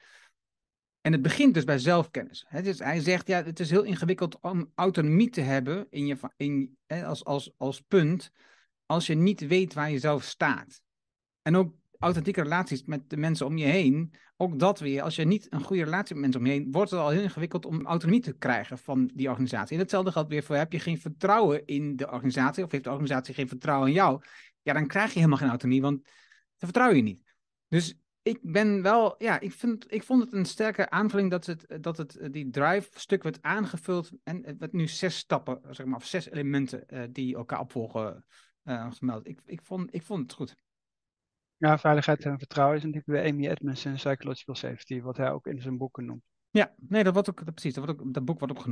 [1.02, 2.46] En het begint dus bij zelfkennis.
[2.48, 7.26] Hij zegt, ja, het is heel ingewikkeld om autonomie te hebben in je, in, als,
[7.26, 8.32] als, als punt,
[8.86, 10.82] als je niet weet waar je zelf staat.
[11.42, 15.26] En ook authentieke relaties met de mensen om je heen, ook dat weer, als je
[15.26, 17.86] niet een goede relatie met mensen om je heen, wordt het al heel ingewikkeld om
[17.86, 19.76] autonomie te krijgen van die organisatie.
[19.76, 22.90] En hetzelfde geldt weer voor, heb je geen vertrouwen in de organisatie, of heeft de
[22.90, 24.22] organisatie geen vertrouwen in jou,
[24.62, 27.24] ja, dan krijg je helemaal geen autonomie, want dan vertrouw je niet.
[27.68, 31.78] Dus ik ben wel, ja, ik, vind, ik vond het een sterke aanvulling dat het,
[31.82, 36.06] dat het eh, die drive-stuk werd aangevuld en werd nu zes stappen, zeg maar, of
[36.06, 38.26] zes elementen uh, die elkaar opvolgen
[38.64, 39.28] uh, gemeld.
[39.28, 40.56] Ik, ik, vond, ik vond het goed.
[41.60, 45.48] Ja, veiligheid en vertrouwen is natuurlijk bij Amy Edmonds en Psychological Safety, wat hij ook
[45.48, 46.22] in zijn boeken noemt.
[46.50, 48.68] Ja, nee, dat wordt ook, dat, precies, dat, wordt ook, dat boek wordt ook.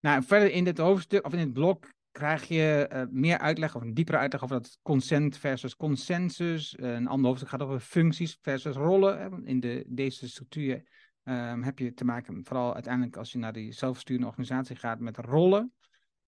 [0.00, 3.82] Nou, verder in dit hoofdstuk, of in dit blok, krijg je uh, meer uitleg of
[3.82, 6.76] een diepere uitleg over dat consent versus consensus.
[6.76, 9.44] Uh, een ander hoofdstuk gaat over functies versus rollen.
[9.46, 10.82] In de, deze structuur
[11.24, 15.16] um, heb je te maken, vooral uiteindelijk als je naar die zelfsturende organisatie gaat, met
[15.16, 15.72] rollen.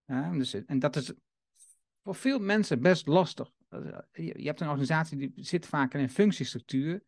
[0.07, 1.12] Uh, dus, en dat is
[2.03, 3.51] voor veel mensen best lastig.
[4.12, 7.02] Je, je hebt een organisatie die zit vaak in een functiestructuur.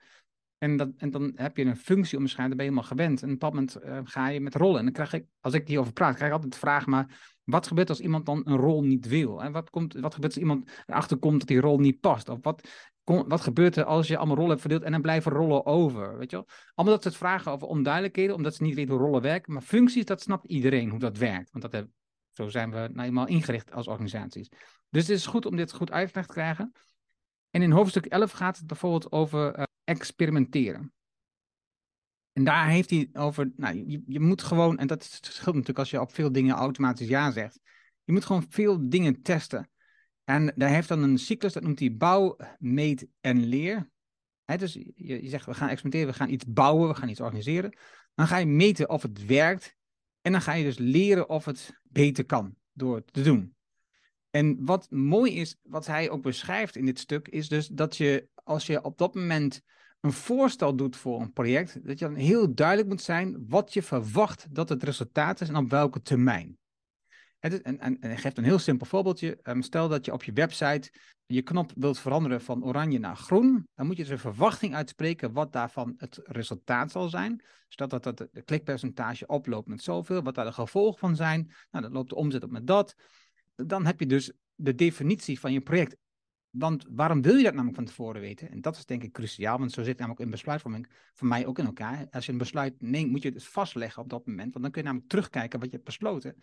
[0.59, 3.23] En, dat, en dan heb je een functie onderscheiden, ben je helemaal gewend.
[3.23, 4.79] En op bepaald moment ga je met rollen.
[4.79, 7.67] En dan krijg ik, als ik hierover praat, krijg ik altijd de vraag, maar wat
[7.67, 9.43] gebeurt als iemand dan een rol niet wil?
[9.43, 12.29] En wat, komt, wat gebeurt als iemand erachter komt dat die rol niet past?
[12.29, 12.69] Of wat,
[13.05, 16.19] wat gebeurt er als je allemaal rollen hebt verdeeld en dan blijven rollen over?
[16.19, 16.49] Weet je wel?
[16.75, 19.53] Allemaal dat soort vragen over onduidelijkheden, omdat ze niet weten hoe rollen werken.
[19.53, 21.51] Maar functies, dat snapt iedereen hoe dat werkt.
[21.51, 21.87] Want dat,
[22.31, 24.49] zo zijn we nou eenmaal ingericht als organisaties.
[24.93, 26.73] Dus het is goed om dit goed uitgelegd te krijgen.
[27.51, 30.93] En in hoofdstuk 11 gaat het bijvoorbeeld over uh, experimenteren.
[32.33, 35.91] En daar heeft hij over, nou, je, je moet gewoon, en dat scheelt natuurlijk als
[35.91, 37.61] je op veel dingen automatisch ja zegt.
[38.05, 39.71] Je moet gewoon veel dingen testen.
[40.25, 43.91] En daar heeft dan een cyclus, dat noemt hij bouw, meet en leer.
[44.45, 47.79] dus je, je zegt, we gaan experimenteren, we gaan iets bouwen, we gaan iets organiseren.
[48.15, 49.77] Dan ga je meten of het werkt.
[50.21, 53.55] En dan ga je dus leren of het beter kan door het te doen.
[54.33, 58.29] En wat mooi is, wat hij ook beschrijft in dit stuk, is dus dat je,
[58.35, 59.63] als je op dat moment
[60.01, 63.83] een voorstel doet voor een project, dat je dan heel duidelijk moet zijn wat je
[63.83, 66.59] verwacht dat het resultaat is en op welke termijn.
[67.39, 69.39] En, en, en hij geeft een heel simpel voorbeeldje.
[69.43, 70.91] Um, stel dat je op je website
[71.27, 73.69] je knop wilt veranderen van oranje naar groen.
[73.75, 77.45] Dan moet je dus een verwachting uitspreken wat daarvan het resultaat zal zijn.
[77.69, 81.53] Stel dat, dat de klikpercentage oploopt met zoveel, wat daar de gevolgen van zijn.
[81.71, 82.95] Nou, dan loopt de omzet op met dat.
[83.55, 85.97] Dan heb je dus de definitie van je project
[86.53, 88.51] want waarom wil je dat namelijk van tevoren weten?
[88.51, 91.59] En dat is denk ik cruciaal, want zo zit namelijk in besluitvorming voor mij ook
[91.59, 92.07] in elkaar.
[92.11, 94.81] Als je een besluit neemt, moet je het vastleggen op dat moment, want dan kun
[94.81, 96.37] je namelijk terugkijken wat je hebt besloten.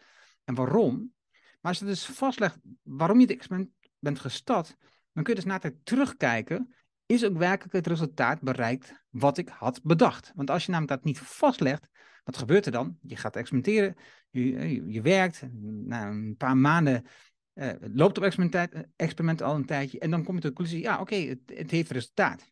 [0.44, 1.14] En waarom?
[1.32, 4.76] Maar als je dus vastlegt waarom je het experiment bent gestart,
[5.14, 6.74] dan kun je dus na terugkijken,
[7.10, 10.32] is ook werkelijk het resultaat bereikt wat ik had bedacht.
[10.36, 11.88] Want als je namelijk dat niet vastlegt,
[12.24, 12.98] wat gebeurt er dan?
[13.02, 13.96] Je gaat experimenteren,
[14.30, 17.06] je, je, werkt, na een paar maanden
[17.54, 20.84] uh, loopt op experiment, experiment al een tijdje en dan kom je tot de conclusie,
[20.84, 22.52] ja oké, het, het heeft resultaat.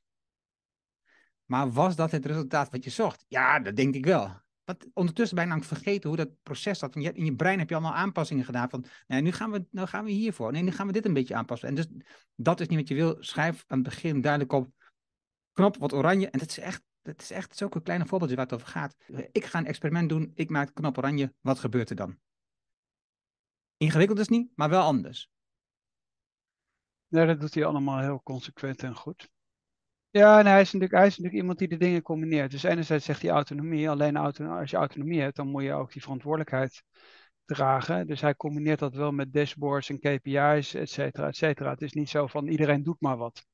[1.46, 3.26] Maar was dat het resultaat wat je zocht?
[3.28, 4.47] Ja, dat denk ik wel.
[4.68, 6.96] Want ondertussen ben je namelijk vergeten hoe dat proces zat.
[6.96, 10.04] In je brein heb je allemaal aanpassingen gedaan van, nee, nu gaan we, nou gaan
[10.04, 10.52] we hiervoor.
[10.52, 11.70] Nee, nu gaan we dit een beetje aanpassen.
[11.70, 11.88] En dus
[12.36, 13.16] dat is niet wat je wil.
[13.20, 14.70] Schrijf aan het begin duidelijk op,
[15.52, 16.30] knop wat oranje.
[16.30, 18.96] En dat is echt, dat is echt zulke kleine voorbeeldje waar het over gaat.
[19.32, 22.20] Ik ga een experiment doen, ik maak knop oranje, wat gebeurt er dan?
[23.78, 25.30] Ingewikkeld is niet, maar wel anders.
[27.08, 29.30] Ja, dat doet hij allemaal heel consequent en goed.
[30.12, 32.52] Ja, en hij is, natuurlijk, hij is natuurlijk iemand die de dingen combineert.
[32.52, 36.02] Dus enerzijds zegt hij autonomie, alleen als je autonomie hebt, dan moet je ook die
[36.02, 36.84] verantwoordelijkheid
[37.46, 38.08] dragen.
[38.08, 41.70] Dus hij combineert dat wel met dashboards en KPI's, et cetera, et cetera.
[41.70, 43.46] Het is niet zo van iedereen doet maar wat.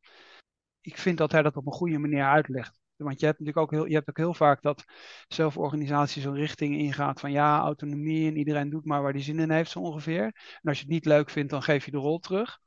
[0.82, 2.80] Ik vind dat hij dat op een goede manier uitlegt.
[2.96, 4.84] Want je hebt natuurlijk ook heel, je hebt ook heel vaak dat
[5.28, 9.52] zelforganisatie zo'n richting ingaat van ja, autonomie en iedereen doet maar waar hij zin in
[9.52, 10.24] heeft zo ongeveer.
[10.24, 12.60] En als je het niet leuk vindt, dan geef je de rol terug.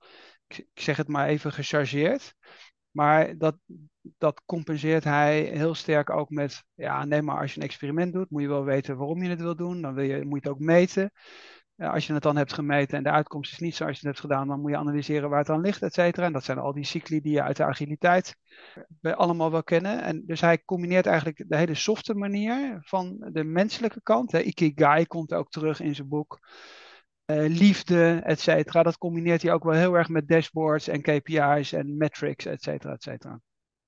[0.47, 2.35] Ik, ik zeg het maar even gechargeerd.
[2.97, 3.57] Maar dat,
[4.19, 8.31] dat compenseert hij heel sterk ook met, ja, nee, maar als je een experiment doet,
[8.31, 9.83] moet je wel weten waarom je het wil doen.
[9.83, 11.11] Dan wil je, moet je het ook meten.
[11.77, 14.21] als je het dan hebt gemeten en de uitkomst is niet zoals je het hebt
[14.21, 16.27] gedaan, dan moet je analyseren waar het aan ligt, et cetera.
[16.27, 18.37] En dat zijn al die cycli die je uit de agiliteit
[19.01, 20.03] allemaal wel kennen.
[20.03, 24.33] En dus hij combineert eigenlijk de hele softe manier van de menselijke kant.
[24.33, 26.39] Ikigai komt ook terug in zijn boek.
[27.27, 28.83] Eh, liefde, et cetera.
[28.83, 32.93] Dat combineert hij ook wel heel erg met dashboards en KPI's en metrics, et cetera,
[32.93, 33.41] et cetera.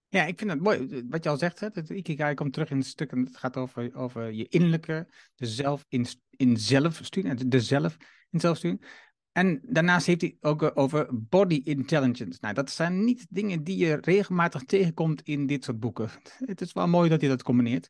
[0.08, 1.04] Ja, ik vind het mooi.
[1.08, 3.94] Wat je al zegt, hè, Ikigai komt terug in het stuk en het gaat over,
[3.94, 7.96] over je innerlijke, de zelf in, in zelfsturing, de zelf
[8.30, 8.86] in zelfsturing.
[9.32, 12.38] En daarnaast heeft hij ook over body intelligence.
[12.40, 16.10] Nou, dat zijn niet dingen die je regelmatig tegenkomt in dit soort boeken.
[16.46, 17.88] Het is wel mooi dat hij dat combineert.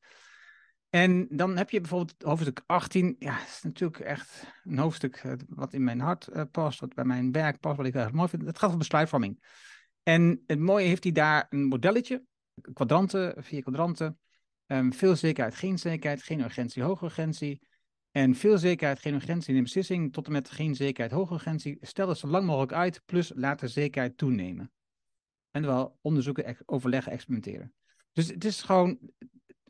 [0.90, 3.16] En dan heb je bijvoorbeeld hoofdstuk 18.
[3.18, 6.94] Ja, dat is natuurlijk echt een hoofdstuk eh, wat in mijn hart uh, past, wat
[6.94, 8.46] bij mijn werk past, wat ik erg mooi vind.
[8.46, 9.44] Het gaat over besluitvorming.
[10.02, 12.24] En het mooie heeft hij daar een modelletje,
[12.72, 14.18] kwadranten, vier kwadranten.
[14.66, 17.66] Um, veel zekerheid, geen zekerheid, geen urgentie, hoge urgentie.
[18.10, 21.78] En veel zekerheid, geen urgentie in de beslissing, tot en met geen zekerheid, hoge urgentie.
[21.80, 24.72] Stel het zo lang mogelijk uit, plus laat de zekerheid toenemen.
[25.50, 27.74] En wel onderzoeken, overleggen, experimenteren.
[28.12, 28.98] Dus het is gewoon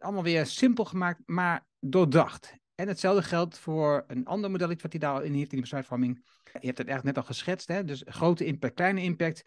[0.03, 2.57] allemaal weer simpel gemaakt, maar doordacht.
[2.75, 6.25] En hetzelfde geldt voor een ander model wat hij daarin heeft in de besluitvorming.
[6.61, 7.85] Je hebt het echt net al geschetst, hè?
[7.85, 9.45] dus grote impact, kleine impact.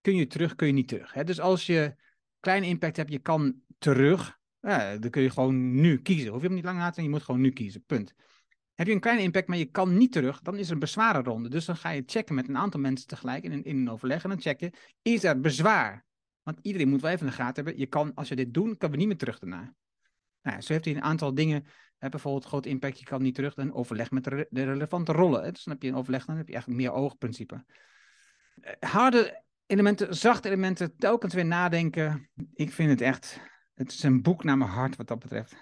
[0.00, 1.12] Kun je terug, kun je niet terug.
[1.12, 1.24] Hè?
[1.24, 1.94] Dus als je
[2.40, 6.30] kleine impact hebt, je kan terug, dan kun je gewoon nu kiezen.
[6.30, 8.14] Hoef je hem niet lang laten, je moet gewoon nu kiezen, punt.
[8.74, 11.48] Heb je een kleine impact, maar je kan niet terug, dan is er een bezwarenronde.
[11.48, 14.22] Dus dan ga je checken met een aantal mensen tegelijk in een, in een overleg.
[14.22, 16.04] En dan checken, is er bezwaar?
[16.42, 17.80] Want iedereen moet wel even in de gaten hebben.
[17.80, 19.74] Je kan, als je dit doet, kan we niet meer terug daarna.
[20.44, 21.66] Nou, zo heeft hij een aantal dingen,
[21.98, 25.44] hè, bijvoorbeeld groot impact, je kan niet terug, dan overleg met de, relevante rollen.
[25.44, 25.52] Hè.
[25.52, 27.64] Dus dan heb je een overleg, dan heb je eigenlijk meer oogprincipe.
[28.60, 32.30] Eh, harde elementen, zachte elementen, telkens weer nadenken.
[32.52, 33.40] Ik vind het echt,
[33.74, 35.54] het is een boek naar mijn hart wat dat betreft.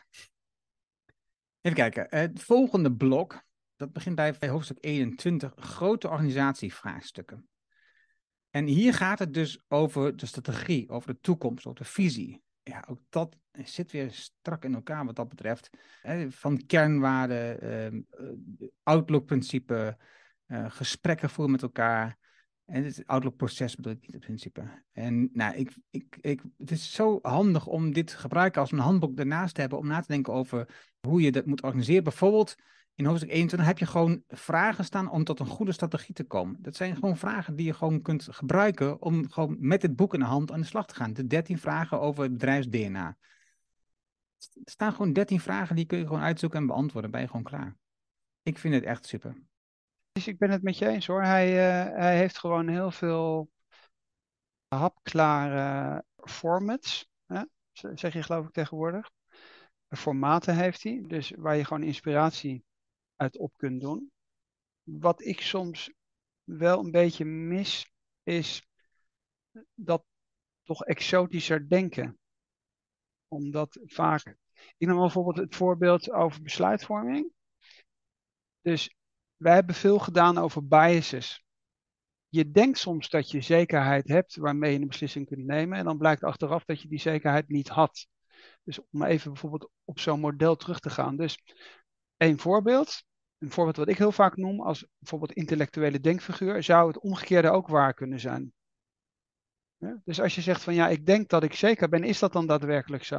[1.60, 3.42] Even kijken, het volgende blok,
[3.76, 7.48] dat begint bij hoofdstuk 21, grote organisatievraagstukken.
[8.50, 12.84] En hier gaat het dus over de strategie, over de toekomst, over de visie ja,
[12.88, 15.70] ook dat zit weer strak in elkaar wat dat betreft.
[16.28, 19.96] van kernwaarden, ehm, uh, outlook-principe,
[20.46, 22.18] uh, gesprekken voeren met elkaar.
[22.64, 24.84] En het outlook-proces bedoel ik niet in principe.
[24.92, 28.78] En nou, ik, ik, ik, het is zo handig om dit te gebruiken als een
[28.78, 30.68] handboek daarnaast te hebben om na te denken over
[31.00, 32.04] hoe je dat moet organiseren.
[32.04, 32.54] Bijvoorbeeld
[32.94, 36.56] in hoofdstuk 21 heb je gewoon vragen staan om tot een goede strategie te komen.
[36.60, 40.20] Dat zijn gewoon vragen die je gewoon kunt gebruiken om gewoon met het boek in
[40.20, 41.12] de hand aan de slag te gaan.
[41.12, 43.16] De 13 vragen over het bedrijfs-DNA.
[44.64, 47.11] Er staan gewoon 13 vragen die kun je gewoon uitzoeken en beantwoorden.
[47.11, 47.76] Ben je gewoon klaar.
[48.42, 49.42] Ik vind het echt super.
[50.12, 51.22] Dus ik ben het met je eens hoor.
[51.22, 53.50] Hij, uh, hij heeft gewoon heel veel
[54.68, 57.09] hapklare formats.
[57.26, 57.42] Hè?
[57.72, 59.11] Zeg je geloof ik tegenwoordig.
[59.88, 61.05] Formaten heeft hij.
[61.07, 62.64] Dus waar je gewoon inspiratie
[63.16, 64.12] uit op kunt doen.
[64.83, 65.92] Wat ik soms
[66.44, 68.66] wel een beetje mis, is
[69.74, 70.05] dat
[70.62, 72.18] toch exotischer denken.
[73.32, 74.36] Omdat vaak.
[74.76, 77.32] Ik neem bijvoorbeeld het voorbeeld over besluitvorming.
[78.60, 78.96] Dus
[79.36, 81.44] wij hebben veel gedaan over biases.
[82.28, 85.78] Je denkt soms dat je zekerheid hebt waarmee je een beslissing kunt nemen.
[85.78, 88.06] En dan blijkt achteraf dat je die zekerheid niet had.
[88.64, 91.16] Dus om even bijvoorbeeld op zo'n model terug te gaan.
[91.16, 91.38] Dus
[92.16, 93.04] één voorbeeld.
[93.38, 97.68] een voorbeeld wat ik heel vaak noem als bijvoorbeeld intellectuele denkfiguur, zou het omgekeerde ook
[97.68, 98.52] waar kunnen zijn.
[100.04, 102.46] Dus als je zegt van ja, ik denk dat ik zeker ben, is dat dan
[102.46, 103.18] daadwerkelijk zo?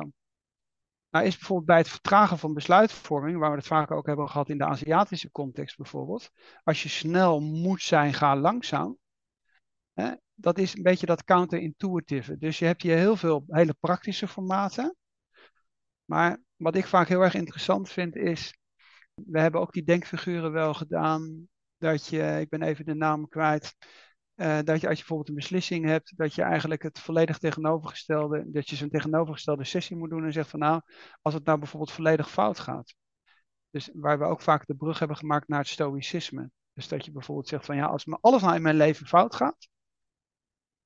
[1.09, 4.49] Nou is bijvoorbeeld bij het vertragen van besluitvorming, waar we het vaak ook hebben gehad
[4.49, 6.29] in de Aziatische context bijvoorbeeld,
[6.63, 8.97] als je snel moet zijn, ga langzaam.
[9.93, 12.37] Hè, dat is een beetje dat counterintuitive.
[12.37, 14.95] Dus je hebt hier heel veel hele praktische formaten.
[16.05, 18.57] Maar wat ik vaak heel erg interessant vind is,
[19.13, 21.47] we hebben ook die denkfiguren wel gedaan,
[21.77, 23.75] dat je, ik ben even de naam kwijt,
[24.35, 28.51] uh, dat je als je bijvoorbeeld een beslissing hebt, dat je eigenlijk het volledig tegenovergestelde,
[28.51, 30.81] dat je zo'n tegenovergestelde sessie moet doen en zegt van nou,
[31.21, 32.95] als het nou bijvoorbeeld volledig fout gaat.
[33.69, 36.51] Dus waar we ook vaak de brug hebben gemaakt naar het stoïcisme.
[36.73, 39.67] Dus dat je bijvoorbeeld zegt van ja, als alles nou in mijn leven fout gaat,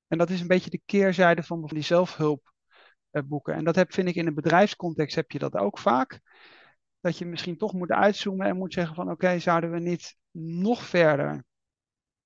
[0.08, 3.54] en dat is een beetje de keerzijde van die zelfhulpboeken.
[3.54, 6.20] En dat heb, vind ik in een bedrijfscontext heb je dat ook vaak.
[7.00, 10.82] Dat je misschien toch moet uitzoomen en moet zeggen van oké, zouden we niet nog
[10.82, 11.44] verder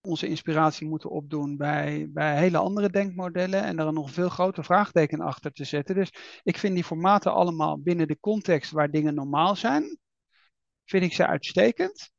[0.03, 4.65] onze inspiratie moeten opdoen bij, bij hele andere denkmodellen en er een nog veel groter
[4.65, 5.95] vraagteken achter te zetten.
[5.95, 6.13] Dus
[6.43, 9.99] ik vind die formaten allemaal binnen de context waar dingen normaal zijn,
[10.85, 12.11] vind ik ze uitstekend.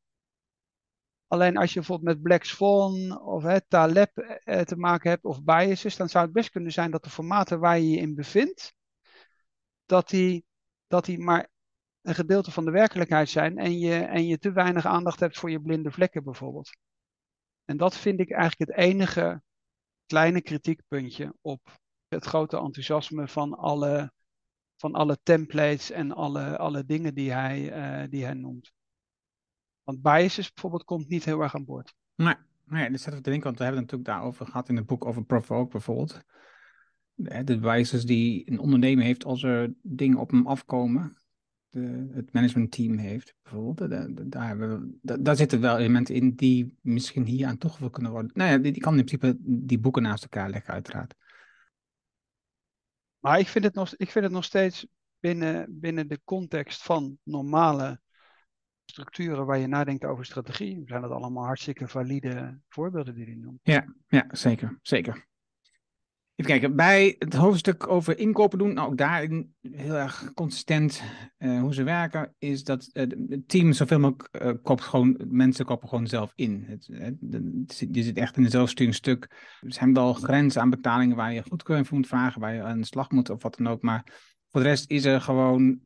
[1.27, 5.43] Alleen als je bijvoorbeeld met Black Swan of hè, Taleb eh, te maken hebt of
[5.43, 8.73] biases, dan zou het best kunnen zijn dat de formaten waar je je in bevindt,
[9.85, 10.45] dat die,
[10.87, 11.49] dat die maar
[12.01, 15.51] een gedeelte van de werkelijkheid zijn en je, en je te weinig aandacht hebt voor
[15.51, 16.69] je blinde vlekken bijvoorbeeld.
[17.65, 19.41] En dat vind ik eigenlijk het enige
[20.06, 24.12] kleine kritiekpuntje op het grote enthousiasme van alle,
[24.78, 27.60] van alle templates en alle, alle dingen die hij,
[28.04, 28.71] uh, die hij noemt.
[29.84, 31.95] Want biases bijvoorbeeld komt niet heel erg aan boord.
[32.15, 34.86] Nee, nee dat we te denken, want we hebben het natuurlijk daarover gehad in het
[34.86, 36.21] boek over Provoke bijvoorbeeld.
[37.15, 41.22] De biases die een ondernemer heeft als er dingen op hem afkomen
[41.73, 43.89] de, het managementteam heeft, bijvoorbeeld.
[44.31, 48.31] daar, hebben we, daar zitten wel elementen in die misschien hier aan toegevoegd kunnen worden.
[48.33, 51.15] Nou ja, die, die, kan in principe die boeken naast elkaar leggen, uiteraard.
[53.19, 54.88] Maar ik vind het nog, ik vind het nog steeds
[55.19, 58.01] binnen, binnen de context van normale
[58.86, 63.59] structuren waar je nadenkt over strategie, zijn dat allemaal hartstikke valide voorbeelden die hij noemt.
[63.63, 65.27] Ja, ja zeker, zeker.
[66.35, 71.03] Even kijken, bij het hoofdstuk over inkopen doen, nou ook daarin heel erg consistent
[71.37, 75.89] uh, hoe ze werken, is dat het team zoveel mogelijk uh, koopt gewoon, mensen kopen
[75.89, 76.63] gewoon zelf in.
[76.67, 76.85] Het,
[77.91, 79.23] je zit echt in een zelfsturenstuk.
[79.61, 82.79] Er zijn wel grenzen aan betalingen waar je goedkeuring voor moet vragen, waar je aan
[82.79, 83.81] de slag moet of wat dan ook.
[83.81, 84.03] Maar
[84.49, 85.79] voor de rest is er gewoon,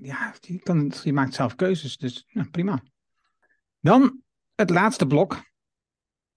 [0.00, 2.82] ja, je, kan, maakt zelf keuzes, dus nou, prima.
[3.80, 4.22] Dan
[4.54, 5.42] het laatste blok,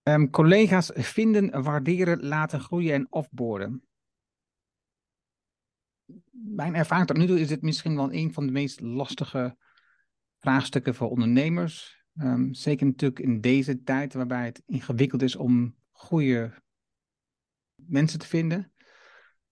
[0.08, 3.84] Um, collega's vinden, waarderen, laten groeien en offboarden.
[6.32, 9.58] Mijn ervaring tot nu toe is dit misschien wel een van de meest lastige
[10.38, 12.04] vraagstukken voor ondernemers.
[12.22, 16.54] Um, zeker natuurlijk in deze tijd waarbij het ingewikkeld is om goede
[17.76, 18.72] mensen te vinden.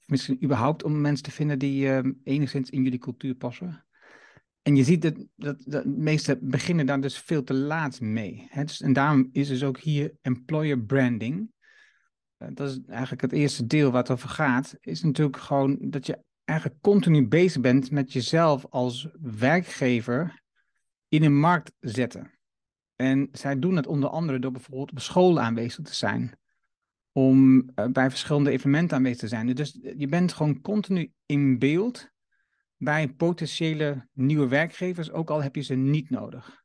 [0.06, 3.85] Misschien überhaupt om mensen te vinden die um, enigszins in jullie cultuur passen.
[4.65, 8.47] En je ziet dat, dat, de meeste beginnen daar dus veel te laat mee.
[8.49, 8.63] Hè?
[8.63, 11.51] Dus, en daarom is dus ook hier employer branding.
[12.38, 14.78] Uh, dat is eigenlijk het eerste deel wat over gaat.
[14.82, 20.41] Is natuurlijk gewoon dat je eigenlijk continu bezig bent met jezelf als werkgever
[21.08, 22.32] in een markt zetten.
[22.95, 26.39] En zij doen het onder andere door bijvoorbeeld op scholen aanwezig te zijn.
[27.12, 29.56] Om uh, bij verschillende evenementen aanwezig te zijn.
[29.56, 32.13] Dus je bent gewoon continu in beeld
[32.78, 36.64] bij potentiële nieuwe werkgevers, ook al heb je ze niet nodig.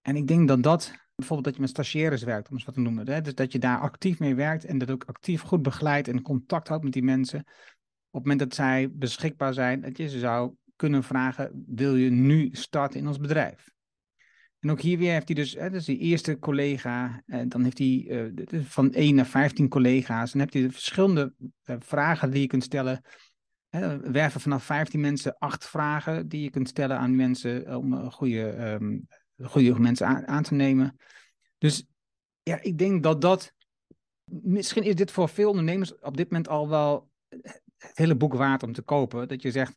[0.00, 2.80] En ik denk dat dat, bijvoorbeeld dat je met stagiaires werkt, om eens wat te
[2.80, 3.20] noemen, hè?
[3.20, 6.68] dus dat je daar actief mee werkt en dat ook actief goed begeleidt en contact
[6.68, 7.38] houdt met die mensen.
[7.38, 7.44] Op
[8.10, 12.48] het moment dat zij beschikbaar zijn, dat je ze zou kunnen vragen, wil je nu
[12.52, 13.70] starten in ons bedrijf?
[14.60, 17.62] En ook hier weer heeft hij dus, hè, dus die eerste collega, en eh, dan
[17.62, 20.32] heeft hij uh, van 1 naar 15 collega's.
[20.32, 23.04] En dan heb je verschillende uh, vragen die je kunt stellen
[23.70, 28.10] we werven vanaf 15 mensen acht vragen die je kunt stellen aan mensen eh, om
[28.10, 29.08] goede, um,
[29.42, 30.96] goede mensen aan, aan, te nemen.
[31.58, 31.86] Dus
[32.42, 33.52] ja, ik denk dat dat.
[34.24, 37.10] Misschien is dit voor veel ondernemers op dit moment al wel
[37.76, 39.28] het hele boek waard om te kopen.
[39.28, 39.76] Dat je zegt: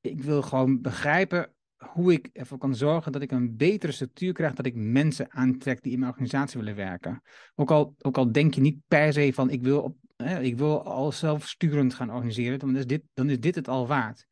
[0.00, 4.54] Ik wil gewoon begrijpen hoe ik ervoor kan zorgen dat ik een betere structuur krijg,
[4.54, 7.22] dat ik mensen aantrek die in mijn organisatie willen werken.
[7.54, 10.84] Ook al, ook al denk je niet per se van ik wil op ik wil
[10.84, 14.26] al zelfsturend gaan organiseren, dan is, dit, dan is dit het al waard.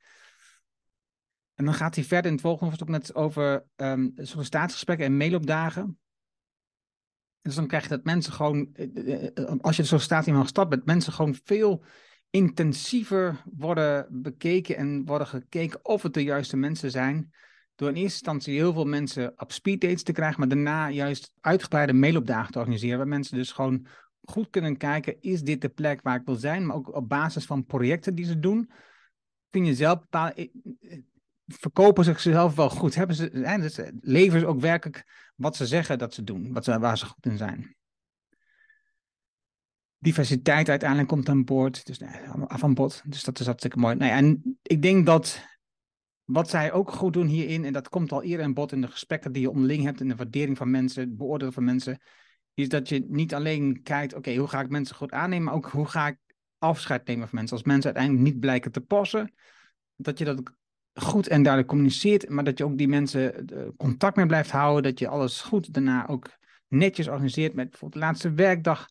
[1.55, 5.99] En dan gaat hij verder in het volgende hoofdstuk net over um, sollicitatiegesprekken en mailopdagen.
[7.43, 10.45] Dus dan krijg je dat mensen gewoon, eh, eh, eh, als je zo staat iemand
[10.45, 11.85] gestapt bent, mensen gewoon veel
[12.31, 17.33] intensiever worden bekeken en worden gekeken of het de juiste mensen zijn.
[17.75, 21.93] door in eerste instantie heel veel mensen op speeddates te krijgen, maar daarna juist uitgebreide
[21.93, 23.87] mailopdagen te organiseren, waar mensen dus gewoon
[24.31, 27.45] goed kunnen kijken, is dit de plek waar ik wil zijn, maar ook op basis
[27.45, 28.71] van projecten die ze doen,
[29.51, 30.51] kun je zelf bepalen,
[31.47, 32.95] verkopen ze zichzelf wel goed?
[32.95, 36.79] Hebben ze, dus, leveren ze ook werkelijk wat ze zeggen dat ze doen, wat ze,
[36.79, 37.77] waar ze goed in zijn?
[39.99, 43.03] Diversiteit uiteindelijk komt aan boord, dus nee, af aan bod.
[43.07, 43.95] Dus dat is hartstikke mooi.
[43.95, 45.45] Nee, en ik denk dat
[46.25, 48.91] wat zij ook goed doen hierin, en dat komt al eerder aan bod in de
[48.91, 52.01] gesprekken die je onderling hebt, in de waardering van mensen, het beoordelen van mensen,
[52.57, 55.67] is dat je niet alleen kijkt, oké, hoe ga ik mensen goed aannemen, maar ook
[55.67, 56.17] hoe ga ik
[56.59, 57.57] afscheid nemen van mensen.
[57.57, 59.35] Als mensen uiteindelijk niet blijken te passen,
[59.97, 60.43] dat je dat
[60.93, 64.83] goed en duidelijk communiceert, maar dat je ook die mensen eh, contact mee blijft houden,
[64.83, 66.31] dat je alles goed daarna ook
[66.69, 68.89] netjes organiseert met bijvoorbeeld de laatste werkdag.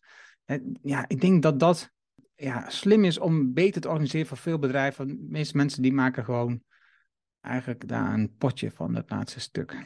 [0.82, 1.90] Ja, ik denk dat dat
[2.34, 5.06] ja, slim is om beter te organiseren voor veel bedrijven.
[5.06, 6.62] De meeste mensen die maken gewoon
[7.40, 9.76] eigenlijk daar een potje van het laatste stuk.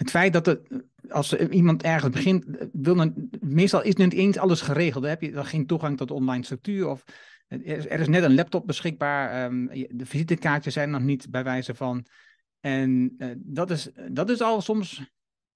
[0.00, 5.02] Het feit dat het, als iemand ergens begint, wil meestal is niet eens alles geregeld.
[5.02, 7.04] Dan heb je dan geen toegang tot online structuur of
[7.48, 9.44] er is net een laptop beschikbaar.
[9.44, 12.06] Um, de visitekaartjes zijn nog niet bij wijze van.
[12.60, 14.96] En uh, dat, is, dat is al soms.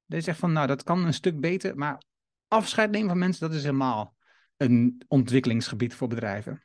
[0.07, 1.77] Dat je zegt van, nou, dat kan een stuk beter.
[1.77, 2.03] Maar
[2.49, 4.17] afscheid nemen van mensen, dat is helemaal
[4.57, 6.65] een ontwikkelingsgebied voor bedrijven.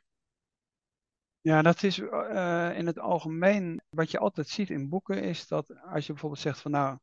[1.40, 3.80] Ja, dat is uh, in het algemeen.
[3.88, 6.98] Wat je altijd ziet in boeken is dat als je bijvoorbeeld zegt van, nou,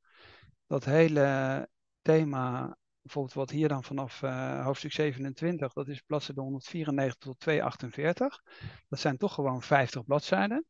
[0.68, 1.70] dat hele
[2.02, 8.44] thema bijvoorbeeld wat hier dan vanaf uh, hoofdstuk 27, dat is bladzijde 194 tot 248.
[8.88, 10.66] Dat zijn toch gewoon 50 bladzijden.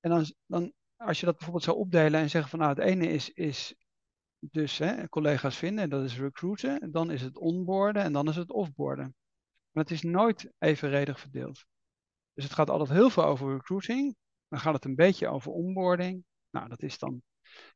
[0.00, 3.06] En dan, dan als je dat bijvoorbeeld zou opdelen en zeggen van nou het ene
[3.06, 3.74] is, is
[4.38, 8.50] dus hè, collega's vinden, dat is recruiten, dan is het onboarden en dan is het
[8.50, 9.14] offboarden.
[9.70, 11.64] Maar het is nooit evenredig verdeeld.
[12.32, 14.16] Dus het gaat altijd heel veel over recruiting,
[14.48, 16.24] dan gaat het een beetje over onboarding.
[16.50, 17.22] Nou, dat is dan,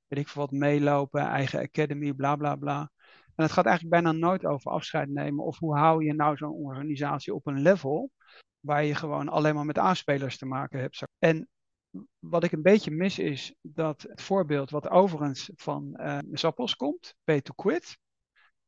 [0.07, 2.91] weet ik veel wat, meelopen, eigen academy, bla bla bla.
[3.35, 5.45] En het gaat eigenlijk bijna nooit over afscheid nemen.
[5.45, 8.11] Of hoe hou je nou zo'n organisatie op een level
[8.61, 11.03] waar je gewoon alleen maar met aanspelers te maken hebt.
[11.19, 11.49] En
[12.19, 17.41] wat ik een beetje mis is dat het voorbeeld wat overigens van uh, komt, pay
[17.41, 17.99] to quit,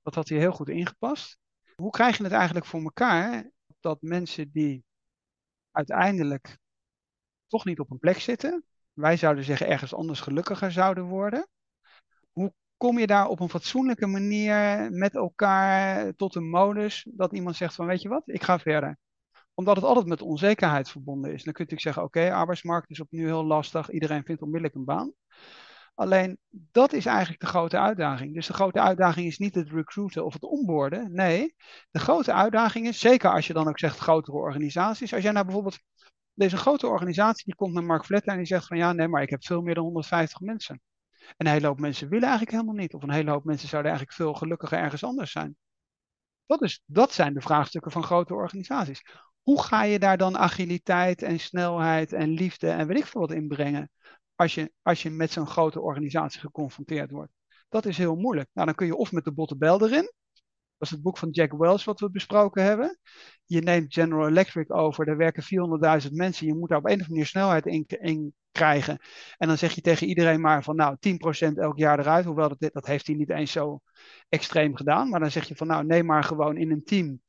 [0.02, 1.38] dat had hij heel goed ingepast.
[1.74, 4.84] Hoe krijg je het eigenlijk voor elkaar dat mensen die
[5.70, 6.58] uiteindelijk
[7.46, 11.48] toch niet op een plek zitten, wij zouden zeggen ergens anders gelukkiger zouden worden,
[12.32, 17.56] hoe kom je daar op een fatsoenlijke manier met elkaar tot een modus dat iemand
[17.56, 18.98] zegt van weet je wat, ik ga verder.
[19.54, 21.42] Omdat het altijd met onzekerheid verbonden is.
[21.44, 24.84] Dan kun je natuurlijk zeggen, oké, arbeidsmarkt is opnieuw heel lastig, iedereen vindt onmiddellijk een
[24.84, 25.12] baan.
[25.94, 28.34] Alleen dat is eigenlijk de grote uitdaging.
[28.34, 31.12] Dus de grote uitdaging is niet het recruiten of het onboorden.
[31.12, 31.54] Nee,
[31.90, 35.14] de grote uitdaging is, zeker als je dan ook zegt grotere organisaties.
[35.14, 35.78] Als jij nou bijvoorbeeld,
[36.34, 39.22] deze grote organisatie die komt naar Mark Vletter en die zegt van ja, nee, maar
[39.22, 40.80] ik heb veel meer dan 150 mensen.
[41.22, 42.94] En een hele hoop mensen willen eigenlijk helemaal niet.
[42.94, 45.56] Of een hele hoop mensen zouden eigenlijk veel gelukkiger ergens anders zijn.
[46.46, 49.02] Dat, is, dat zijn de vraagstukken van grote organisaties.
[49.42, 53.32] Hoe ga je daar dan agiliteit en snelheid en liefde en weet ik veel wat
[53.32, 53.90] in brengen?
[54.34, 57.32] Als je, als je met zo'n grote organisatie geconfronteerd wordt.
[57.68, 58.48] Dat is heel moeilijk.
[58.52, 60.12] Nou, dan kun je of met de botte bel erin.
[60.82, 62.98] Is het boek van Jack Welch wat we besproken hebben.
[63.44, 66.46] Je neemt General Electric over, daar werken 400.000 mensen.
[66.46, 68.98] Je moet daar op een of andere manier snelheid in, in krijgen.
[69.38, 70.96] En dan zeg je tegen iedereen maar van nou
[71.52, 72.24] 10% elk jaar eruit.
[72.24, 73.80] Hoewel dat, dat heeft hij niet eens zo
[74.28, 75.08] extreem gedaan.
[75.08, 77.20] Maar dan zeg je van nou neem maar gewoon in een team.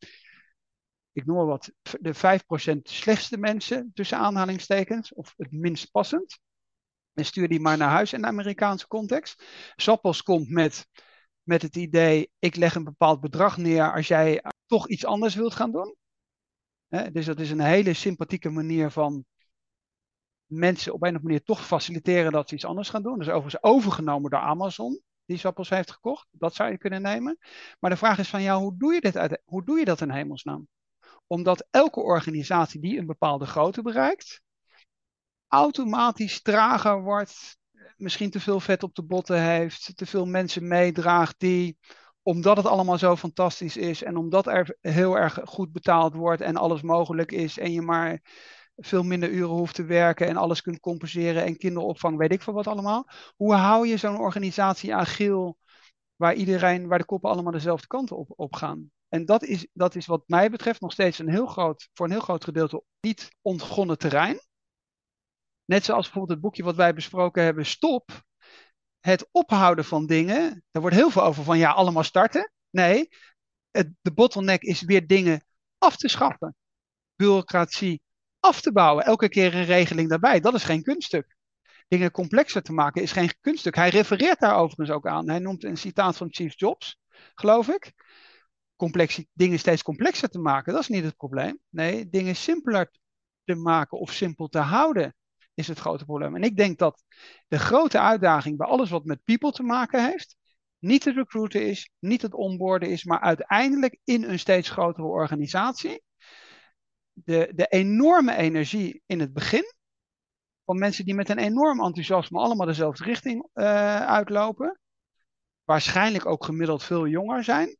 [1.12, 2.16] Ik noem wat, de
[2.78, 5.13] 5% slechtste mensen tussen aanhalingstekens.
[5.13, 6.39] Of het minst passend.
[7.13, 9.44] En stuur die maar naar huis in de Amerikaanse context.
[9.76, 10.88] Sappels komt met,
[11.44, 15.54] met het idee, ik leg een bepaald bedrag neer als jij toch iets anders wilt
[15.54, 15.96] gaan doen.
[17.12, 19.26] dus dat is een hele sympathieke manier van
[20.46, 23.18] mensen op een of andere manier toch faciliteren dat ze iets anders gaan doen.
[23.18, 26.28] Dus overigens overgenomen door Amazon, die Zappels heeft gekocht.
[26.32, 27.38] Dat zou je kunnen nemen.
[27.80, 30.02] Maar de vraag is van, ja, hoe doe je, dit uit, hoe doe je dat
[30.02, 30.68] in hemelsnaam?
[31.28, 34.42] Omdat elke organisatie die een bepaalde grootte bereikt,
[35.48, 37.58] automatisch trager wordt,
[37.98, 41.78] misschien te veel vet op de botten heeft, te veel mensen meedraagt die
[42.22, 46.56] omdat het allemaal zo fantastisch is en omdat er heel erg goed betaald wordt en
[46.56, 48.22] alles mogelijk is en je maar
[48.76, 52.54] veel minder uren hoeft te werken en alles kunt compenseren en kinderopvang, weet ik veel
[52.54, 53.08] wat allemaal.
[53.36, 55.58] Hoe hou je zo'n organisatie agiel
[56.16, 58.91] waar iedereen, waar de koppen allemaal dezelfde kant op, op gaan?
[59.10, 62.12] En dat is, dat is wat mij betreft nog steeds een heel groot, voor een
[62.12, 64.39] heel groot gedeelte niet ontgonnen terrein.
[65.74, 68.24] Net zoals bijvoorbeeld het boekje wat wij besproken hebben, Stop.
[68.99, 70.63] Het ophouden van dingen.
[70.71, 72.51] Daar wordt heel veel over van ja, allemaal starten.
[72.69, 73.09] Nee,
[73.71, 75.45] het, de bottleneck is weer dingen
[75.78, 76.55] af te schaffen.
[77.15, 78.01] Bureaucratie
[78.39, 79.05] af te bouwen.
[79.05, 80.39] Elke keer een regeling daarbij.
[80.39, 81.36] Dat is geen kunststuk.
[81.88, 83.76] dingen complexer te maken is geen kunststuk.
[83.76, 85.30] Hij refereert daar overigens ook aan.
[85.30, 86.99] Hij noemt een citaat van Chief Jobs,
[87.36, 87.93] geloof ik.
[88.76, 91.59] Complexie, dingen steeds complexer te maken, dat is niet het probleem.
[91.69, 92.91] Nee, dingen simpeler
[93.43, 95.15] te maken of simpel te houden
[95.54, 96.36] is het grote probleem.
[96.36, 97.04] En ik denk dat
[97.47, 100.36] de grote uitdaging bij alles wat met people te maken heeft,
[100.80, 106.04] niet het recruiten is, niet het onboarden is, maar uiteindelijk in een steeds grotere organisatie,
[107.14, 109.64] de, de enorme energie in het begin,
[110.66, 113.66] van mensen die met een enorm enthousiasme allemaal dezelfde richting uh,
[114.06, 114.80] uitlopen,
[115.64, 117.78] waarschijnlijk ook gemiddeld veel jonger zijn,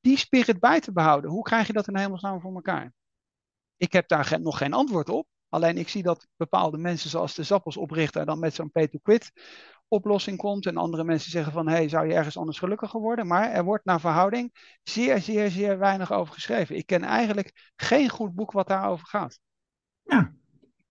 [0.00, 1.30] die spirit bij te behouden.
[1.30, 2.92] Hoe krijg je dat in hemelsnaam voor elkaar?
[3.76, 5.26] Ik heb daar nog geen antwoord op.
[5.48, 9.32] Alleen ik zie dat bepaalde mensen zoals de Zappels oprichter dan met zo'n pay-to-quit
[9.88, 10.66] oplossing komt.
[10.66, 13.26] En andere mensen zeggen van, hey, zou je ergens anders gelukkiger worden?
[13.26, 16.76] Maar er wordt naar verhouding zeer, zeer, zeer weinig over geschreven.
[16.76, 19.38] Ik ken eigenlijk geen goed boek wat daarover gaat.
[20.02, 20.32] Ja,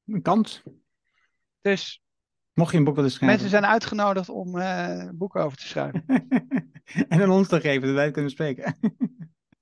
[0.05, 0.63] een kans.
[1.61, 2.01] Dus
[2.53, 3.37] Mocht je een boek willen schrijven.
[3.39, 6.05] Mensen zijn uitgenodigd om uh, boeken over te schrijven.
[7.09, 8.77] en aan ons te geven, dat wij kunnen spreken.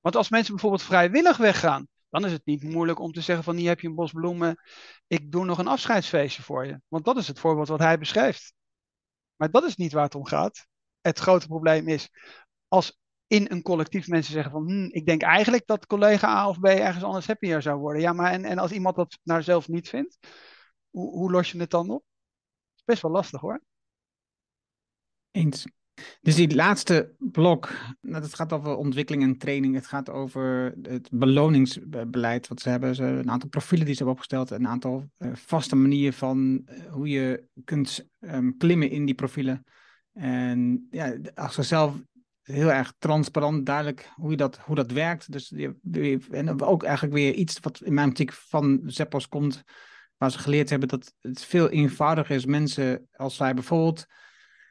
[0.02, 3.56] Want als mensen bijvoorbeeld vrijwillig weggaan, dan is het niet moeilijk om te zeggen van
[3.56, 4.62] hier heb je een bos bloemen,
[5.08, 6.82] ik doe nog een afscheidsfeestje voor je.
[6.88, 8.54] Want dat is het voorbeeld wat hij beschrijft.
[9.36, 10.68] Maar dat is niet waar het om gaat.
[11.02, 12.10] Het grote probleem is
[12.68, 16.60] als in een collectief mensen zeggen van hm, ik denk eigenlijk dat collega A of
[16.60, 18.02] B ergens anders happier zou worden.
[18.02, 20.18] Ja, maar en, en als iemand dat nou zelf niet vindt,
[20.90, 22.04] hoe, hoe los je het dan op?
[22.86, 23.62] Best wel lastig hoor.
[25.32, 25.66] Eens.
[26.22, 27.72] Dus die laatste blok,
[28.02, 29.76] nou, dat gaat over ontwikkeling en training.
[29.76, 32.96] Het gaat over het beloningsbeleid wat ze hebben.
[32.96, 34.50] Ze een aantal profielen die ze hebben opgesteld.
[34.50, 39.64] Een aantal uh, vaste manieren van uh, hoe je kunt um, klimmen in die profielen.
[40.14, 41.96] En ja, als ze zelf
[42.42, 45.32] heel erg transparant, duidelijk hoe, je dat, hoe dat werkt.
[45.32, 45.54] Dus,
[46.32, 49.64] en ook eigenlijk weer iets wat in mijn optiek van Zeppos komt.
[50.18, 52.46] Waar ze geleerd hebben dat het veel eenvoudiger is.
[52.46, 54.06] Mensen, als zij bijvoorbeeld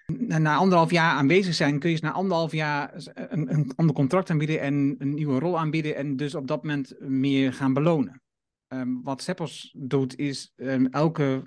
[0.06, 4.60] na anderhalf jaar aanwezig zijn, kun je na anderhalf jaar een, een ander contract aanbieden
[4.60, 8.22] en een nieuwe rol aanbieden en dus op dat moment meer gaan belonen.
[8.68, 11.42] Um, wat Seppos doet is um, elke,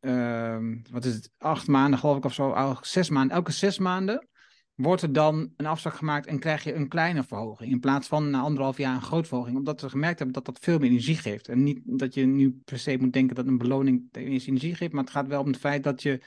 [0.00, 3.78] um, wat is het, acht maanden geloof ik of zo, elke zes maanden, elke zes
[3.78, 4.26] maanden
[4.74, 7.72] wordt er dan een afspraak gemaakt en krijg je een kleine verhoging.
[7.72, 9.56] In plaats van na anderhalf jaar een groot verhoging.
[9.56, 11.48] Omdat we gemerkt hebben dat dat veel meer energie geeft.
[11.48, 14.92] En niet dat je nu per se moet denken dat een beloning energie geeft.
[14.92, 16.22] Maar het gaat wel om het feit dat je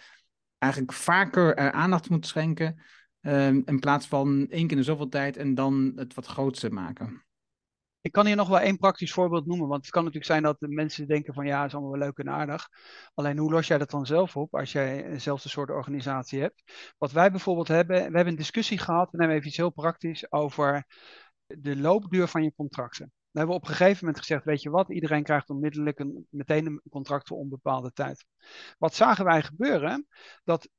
[0.58, 2.82] eigenlijk vaker uh, aandacht moet schenken.
[3.22, 7.24] Uh, in plaats van één keer in zoveel tijd en dan het wat grootste maken.
[8.01, 9.68] Ik kan hier nog wel één praktisch voorbeeld noemen.
[9.68, 12.18] Want het kan natuurlijk zijn dat de mensen denken van ja, is allemaal wel leuk
[12.18, 12.70] en aardig.
[13.14, 16.64] Alleen hoe los jij dat dan zelf op als jij eenzelfde soort organisatie hebt?
[16.97, 20.32] Wat wij bijvoorbeeld hebben, we hebben een discussie gehad, en hebben even iets heel praktisch
[20.32, 20.86] over
[21.45, 23.12] de loopduur van je contracten.
[23.36, 26.65] We hebben op een gegeven moment gezegd, weet je wat, iedereen krijgt onmiddellijk een, meteen
[26.65, 28.25] een contract voor onbepaalde tijd.
[28.77, 30.07] Wat zagen wij gebeuren?
[30.43, 30.69] Dat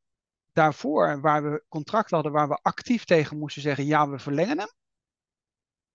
[0.53, 4.73] daarvoor, waar we contracten hadden waar we actief tegen moesten zeggen, ja, we verlengen hem.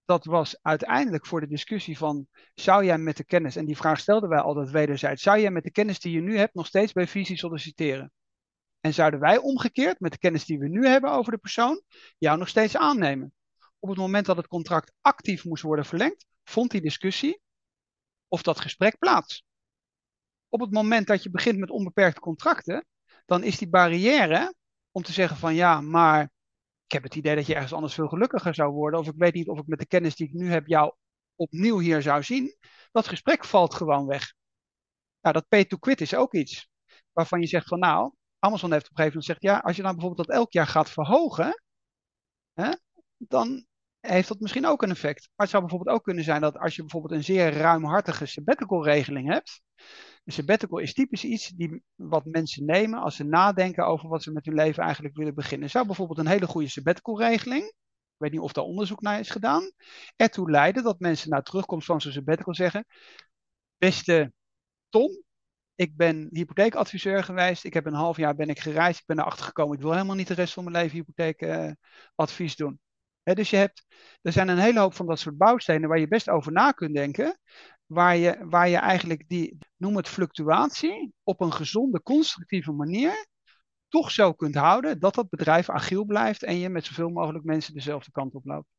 [0.05, 3.99] Dat was uiteindelijk voor de discussie van, zou jij met de kennis, en die vraag
[3.99, 6.91] stelden wij altijd wederzijds, zou jij met de kennis die je nu hebt nog steeds
[6.91, 8.11] bij visie solliciteren?
[8.79, 11.81] En zouden wij omgekeerd, met de kennis die we nu hebben over de persoon,
[12.17, 13.33] jou nog steeds aannemen?
[13.79, 17.41] Op het moment dat het contract actief moest worden verlengd, vond die discussie
[18.27, 19.43] of dat gesprek plaats.
[20.49, 22.85] Op het moment dat je begint met onbeperkte contracten,
[23.25, 24.53] dan is die barrière
[24.91, 26.23] om te zeggen van ja, maar
[26.85, 29.33] ik heb het idee dat je ergens anders veel gelukkiger zou worden, of ik weet
[29.33, 30.93] niet of ik met de kennis die ik nu heb jou
[31.35, 32.55] opnieuw hier zou zien,
[32.91, 34.33] dat gesprek valt gewoon weg.
[35.21, 36.69] Nou, dat pay to quit is ook iets
[37.11, 39.81] waarvan je zegt van nou, Amazon heeft op een gegeven moment gezegd, ja, als je
[39.81, 41.63] dan bijvoorbeeld dat elk jaar gaat verhogen,
[42.53, 42.71] hè,
[43.17, 43.65] dan
[44.01, 45.21] heeft dat misschien ook een effect.
[45.21, 48.83] Maar het zou bijvoorbeeld ook kunnen zijn dat als je bijvoorbeeld een zeer ruimhartige sabbatical
[48.83, 49.61] regeling hebt.
[50.25, 54.31] Een sabbatical is typisch iets die, wat mensen nemen als ze nadenken over wat ze
[54.31, 55.69] met hun leven eigenlijk willen beginnen.
[55.69, 59.29] Zou bijvoorbeeld een hele goede sabbatical regeling, ik weet niet of daar onderzoek naar is
[59.29, 59.71] gedaan,
[60.15, 62.85] ertoe leiden dat mensen na terugkomst van zo'n sabbatical zeggen,
[63.77, 64.33] beste
[64.89, 65.23] Tom,
[65.75, 67.63] ik ben hypotheekadviseur geweest.
[67.63, 68.99] Ik heb een half jaar ben ik gereisd.
[68.99, 69.75] Ik ben erachter gekomen.
[69.75, 72.79] Ik wil helemaal niet de rest van mijn leven hypotheekadvies doen
[73.23, 73.85] dus je hebt,
[74.21, 76.95] er zijn een hele hoop van dat soort bouwstenen waar je best over na kunt
[76.95, 77.39] denken.
[77.85, 83.25] Waar je, waar je eigenlijk die, noem het fluctuatie, op een gezonde, constructieve manier
[83.87, 87.73] toch zo kunt houden dat dat bedrijf agiel blijft en je met zoveel mogelijk mensen
[87.73, 88.69] dezelfde kant op loopt.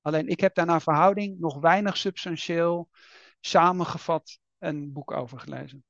[0.00, 2.88] Alleen ik heb daar naar verhouding nog weinig substantieel
[3.40, 5.84] samengevat een boek over gelezen.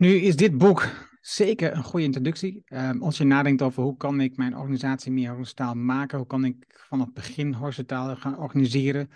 [0.00, 0.88] Nu is dit boek
[1.20, 2.64] zeker een goede introductie.
[2.66, 6.44] Um, als je nadenkt over hoe kan ik mijn organisatie meer horizontaal maken, hoe kan
[6.44, 9.10] ik van het begin horizontaal gaan organiseren,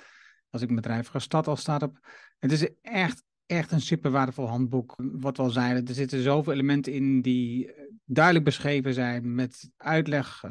[0.51, 2.09] als ik een bedrijf ga starten als start-up.
[2.39, 4.95] Het is echt echt een super waardevol handboek.
[4.97, 9.35] Wat we al zeiden, er zitten zoveel elementen in die eh, duidelijk beschreven zijn.
[9.35, 10.51] Met uitleg, eh,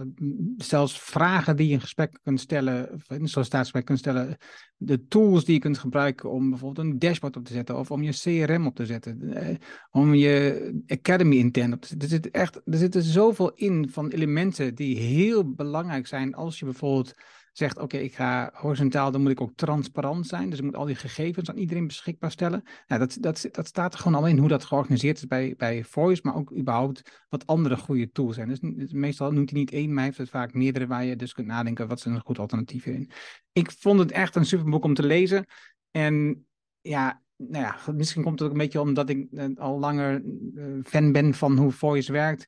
[0.58, 2.94] zelfs vragen die je in gesprek kunt stellen.
[2.94, 4.38] Of in een sollicitatiegesprek kunt stellen.
[4.78, 7.78] De tools die je kunt gebruiken om bijvoorbeeld een dashboard op te zetten.
[7.78, 9.34] Of om je CRM op te zetten.
[9.34, 9.56] Eh,
[9.92, 12.08] om je Academy intern op te zetten.
[12.08, 16.66] Er zit echt, er zitten zoveel in van elementen die heel belangrijk zijn als je
[16.66, 17.14] bijvoorbeeld
[17.58, 20.50] zegt, oké, ik ga horizontaal, dan moet ik ook transparant zijn.
[20.50, 22.64] Dus ik moet al die gegevens aan iedereen beschikbaar stellen.
[22.88, 25.84] Nou, dat, dat, dat staat er gewoon al in hoe dat georganiseerd is bij, bij
[25.84, 28.48] Voice, maar ook überhaupt wat andere goede tools zijn.
[28.62, 31.48] Dus meestal noemt hij niet één, maar hij heeft vaak meerdere waar je dus kunt
[31.48, 33.12] nadenken, wat is een goed alternatief in.
[33.52, 35.46] Ik vond het echt een superboek om te lezen.
[35.92, 36.46] En
[36.82, 40.24] ja, nou ja, misschien komt het ook een beetje omdat ik eh, al langer
[40.56, 42.48] eh, fan ben van hoe Voice werkt.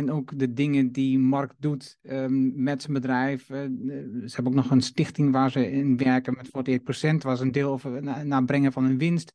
[0.00, 3.50] En ook de dingen die Mark doet um, met zijn bedrijf.
[3.50, 3.58] Uh,
[4.26, 7.16] ze hebben ook nog een stichting waar ze in werken met 48%.
[7.18, 9.34] Was een deel over na, nabrengen van hun winst.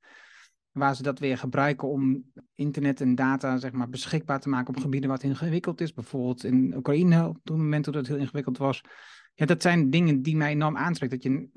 [0.71, 2.23] Waar ze dat weer gebruiken om
[2.55, 5.93] internet en data zeg maar, beschikbaar te maken op gebieden wat ingewikkeld is.
[5.93, 8.81] Bijvoorbeeld in Oekraïne op het moment dat het heel ingewikkeld was.
[9.33, 11.19] Ja, dat zijn dingen die mij enorm aanspreken.
[11.19, 11.49] Dat je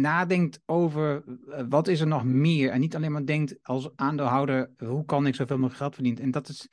[0.00, 1.24] nadenkt over
[1.68, 2.70] wat is er nog meer.
[2.70, 6.22] En niet alleen maar denkt als aandeelhouder, hoe kan ik zoveel mogelijk geld verdienen.
[6.22, 6.68] En dat is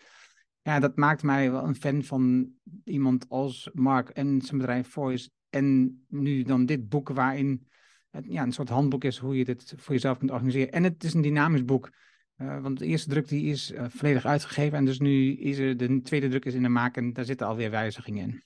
[0.61, 2.51] ja, dat maakt mij wel een fan van
[2.83, 5.29] iemand als Mark en zijn bedrijf Voice.
[5.49, 7.67] En nu dan dit boek waarin
[8.09, 10.71] het ja, een soort handboek is hoe je dit voor jezelf kunt organiseren.
[10.71, 11.91] En het is een dynamisch boek.
[12.37, 14.77] Uh, want de eerste druk die is uh, volledig uitgegeven.
[14.77, 17.47] En dus nu is er de tweede druk is in de maak en daar zitten
[17.47, 18.43] alweer wijzigingen in.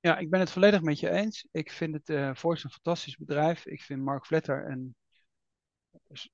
[0.00, 1.46] Ja, ik ben het volledig met je eens.
[1.50, 3.66] Ik vind het uh, Voice een fantastisch bedrijf.
[3.66, 4.94] Ik vind Mark Vletter een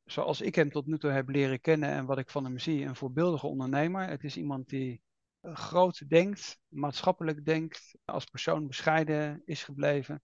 [0.04, 2.84] zoals ik hem tot nu toe heb leren kennen en wat ik van hem zie,
[2.84, 4.08] een voorbeeldige ondernemer.
[4.08, 5.02] Het is iemand die
[5.40, 10.22] eh, groot denkt, maatschappelijk denkt, als persoon bescheiden is gebleven.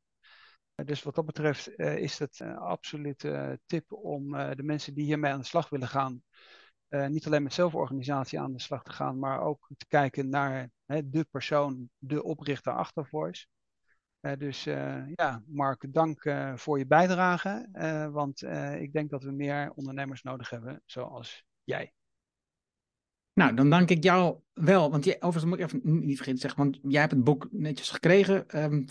[0.84, 5.32] Dus wat dat betreft uh, is het een absolute tip om de mensen die hiermee
[5.32, 6.22] aan de slag willen gaan,
[6.88, 11.26] niet alleen met zelforganisatie aan de slag te gaan, maar ook te kijken naar de
[11.30, 13.46] persoon, de oprichter achter Voice.
[14.26, 17.68] Eh, dus eh, ja, Mark, dank eh, voor je bijdrage.
[18.12, 18.42] want
[18.80, 21.92] ik denk dat we meer ondernemers nodig hebben zoals jij.
[23.32, 24.90] Nou, dan dank ik jou wel.
[24.90, 27.48] Want jij, overigens moet ik even niet vergeten te zeggen, want jij hebt het boek
[27.50, 28.62] netjes gekregen.
[28.64, 28.84] Um,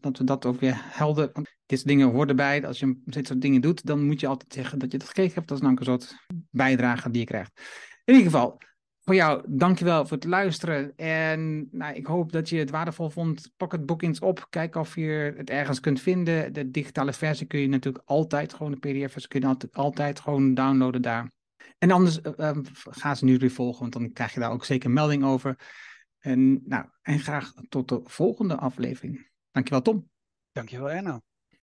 [0.00, 1.30] dat we dat ook weer helder.
[1.32, 2.66] Want dit soort dingen horen erbij.
[2.66, 5.34] Als je dit soort dingen doet, dan moet je altijd zeggen dat je het gekregen
[5.34, 5.48] hebt.
[5.48, 7.60] Dat is namelijk een soort bijdrage die je krijgt.
[8.04, 8.60] In ieder geval,
[9.04, 10.96] voor jou, dankjewel voor het luisteren.
[10.96, 13.50] En nou, ik hoop dat je het waardevol vond.
[13.56, 14.46] Pak het boek eens op.
[14.50, 16.52] Kijk of je het ergens kunt vinden.
[16.52, 21.02] De digitale versie kun je natuurlijk altijd gewoon, de pdf kun je altijd, gewoon downloaden
[21.02, 21.32] daar.
[21.78, 24.90] En anders uh, ga ze nu weer volgen, want dan krijg je daar ook zeker
[24.90, 25.58] melding over.
[26.18, 29.30] En, nou, en graag tot de volgende aflevering.
[29.50, 30.10] Dankjewel, Tom.
[30.52, 31.20] Dankjewel, Erno.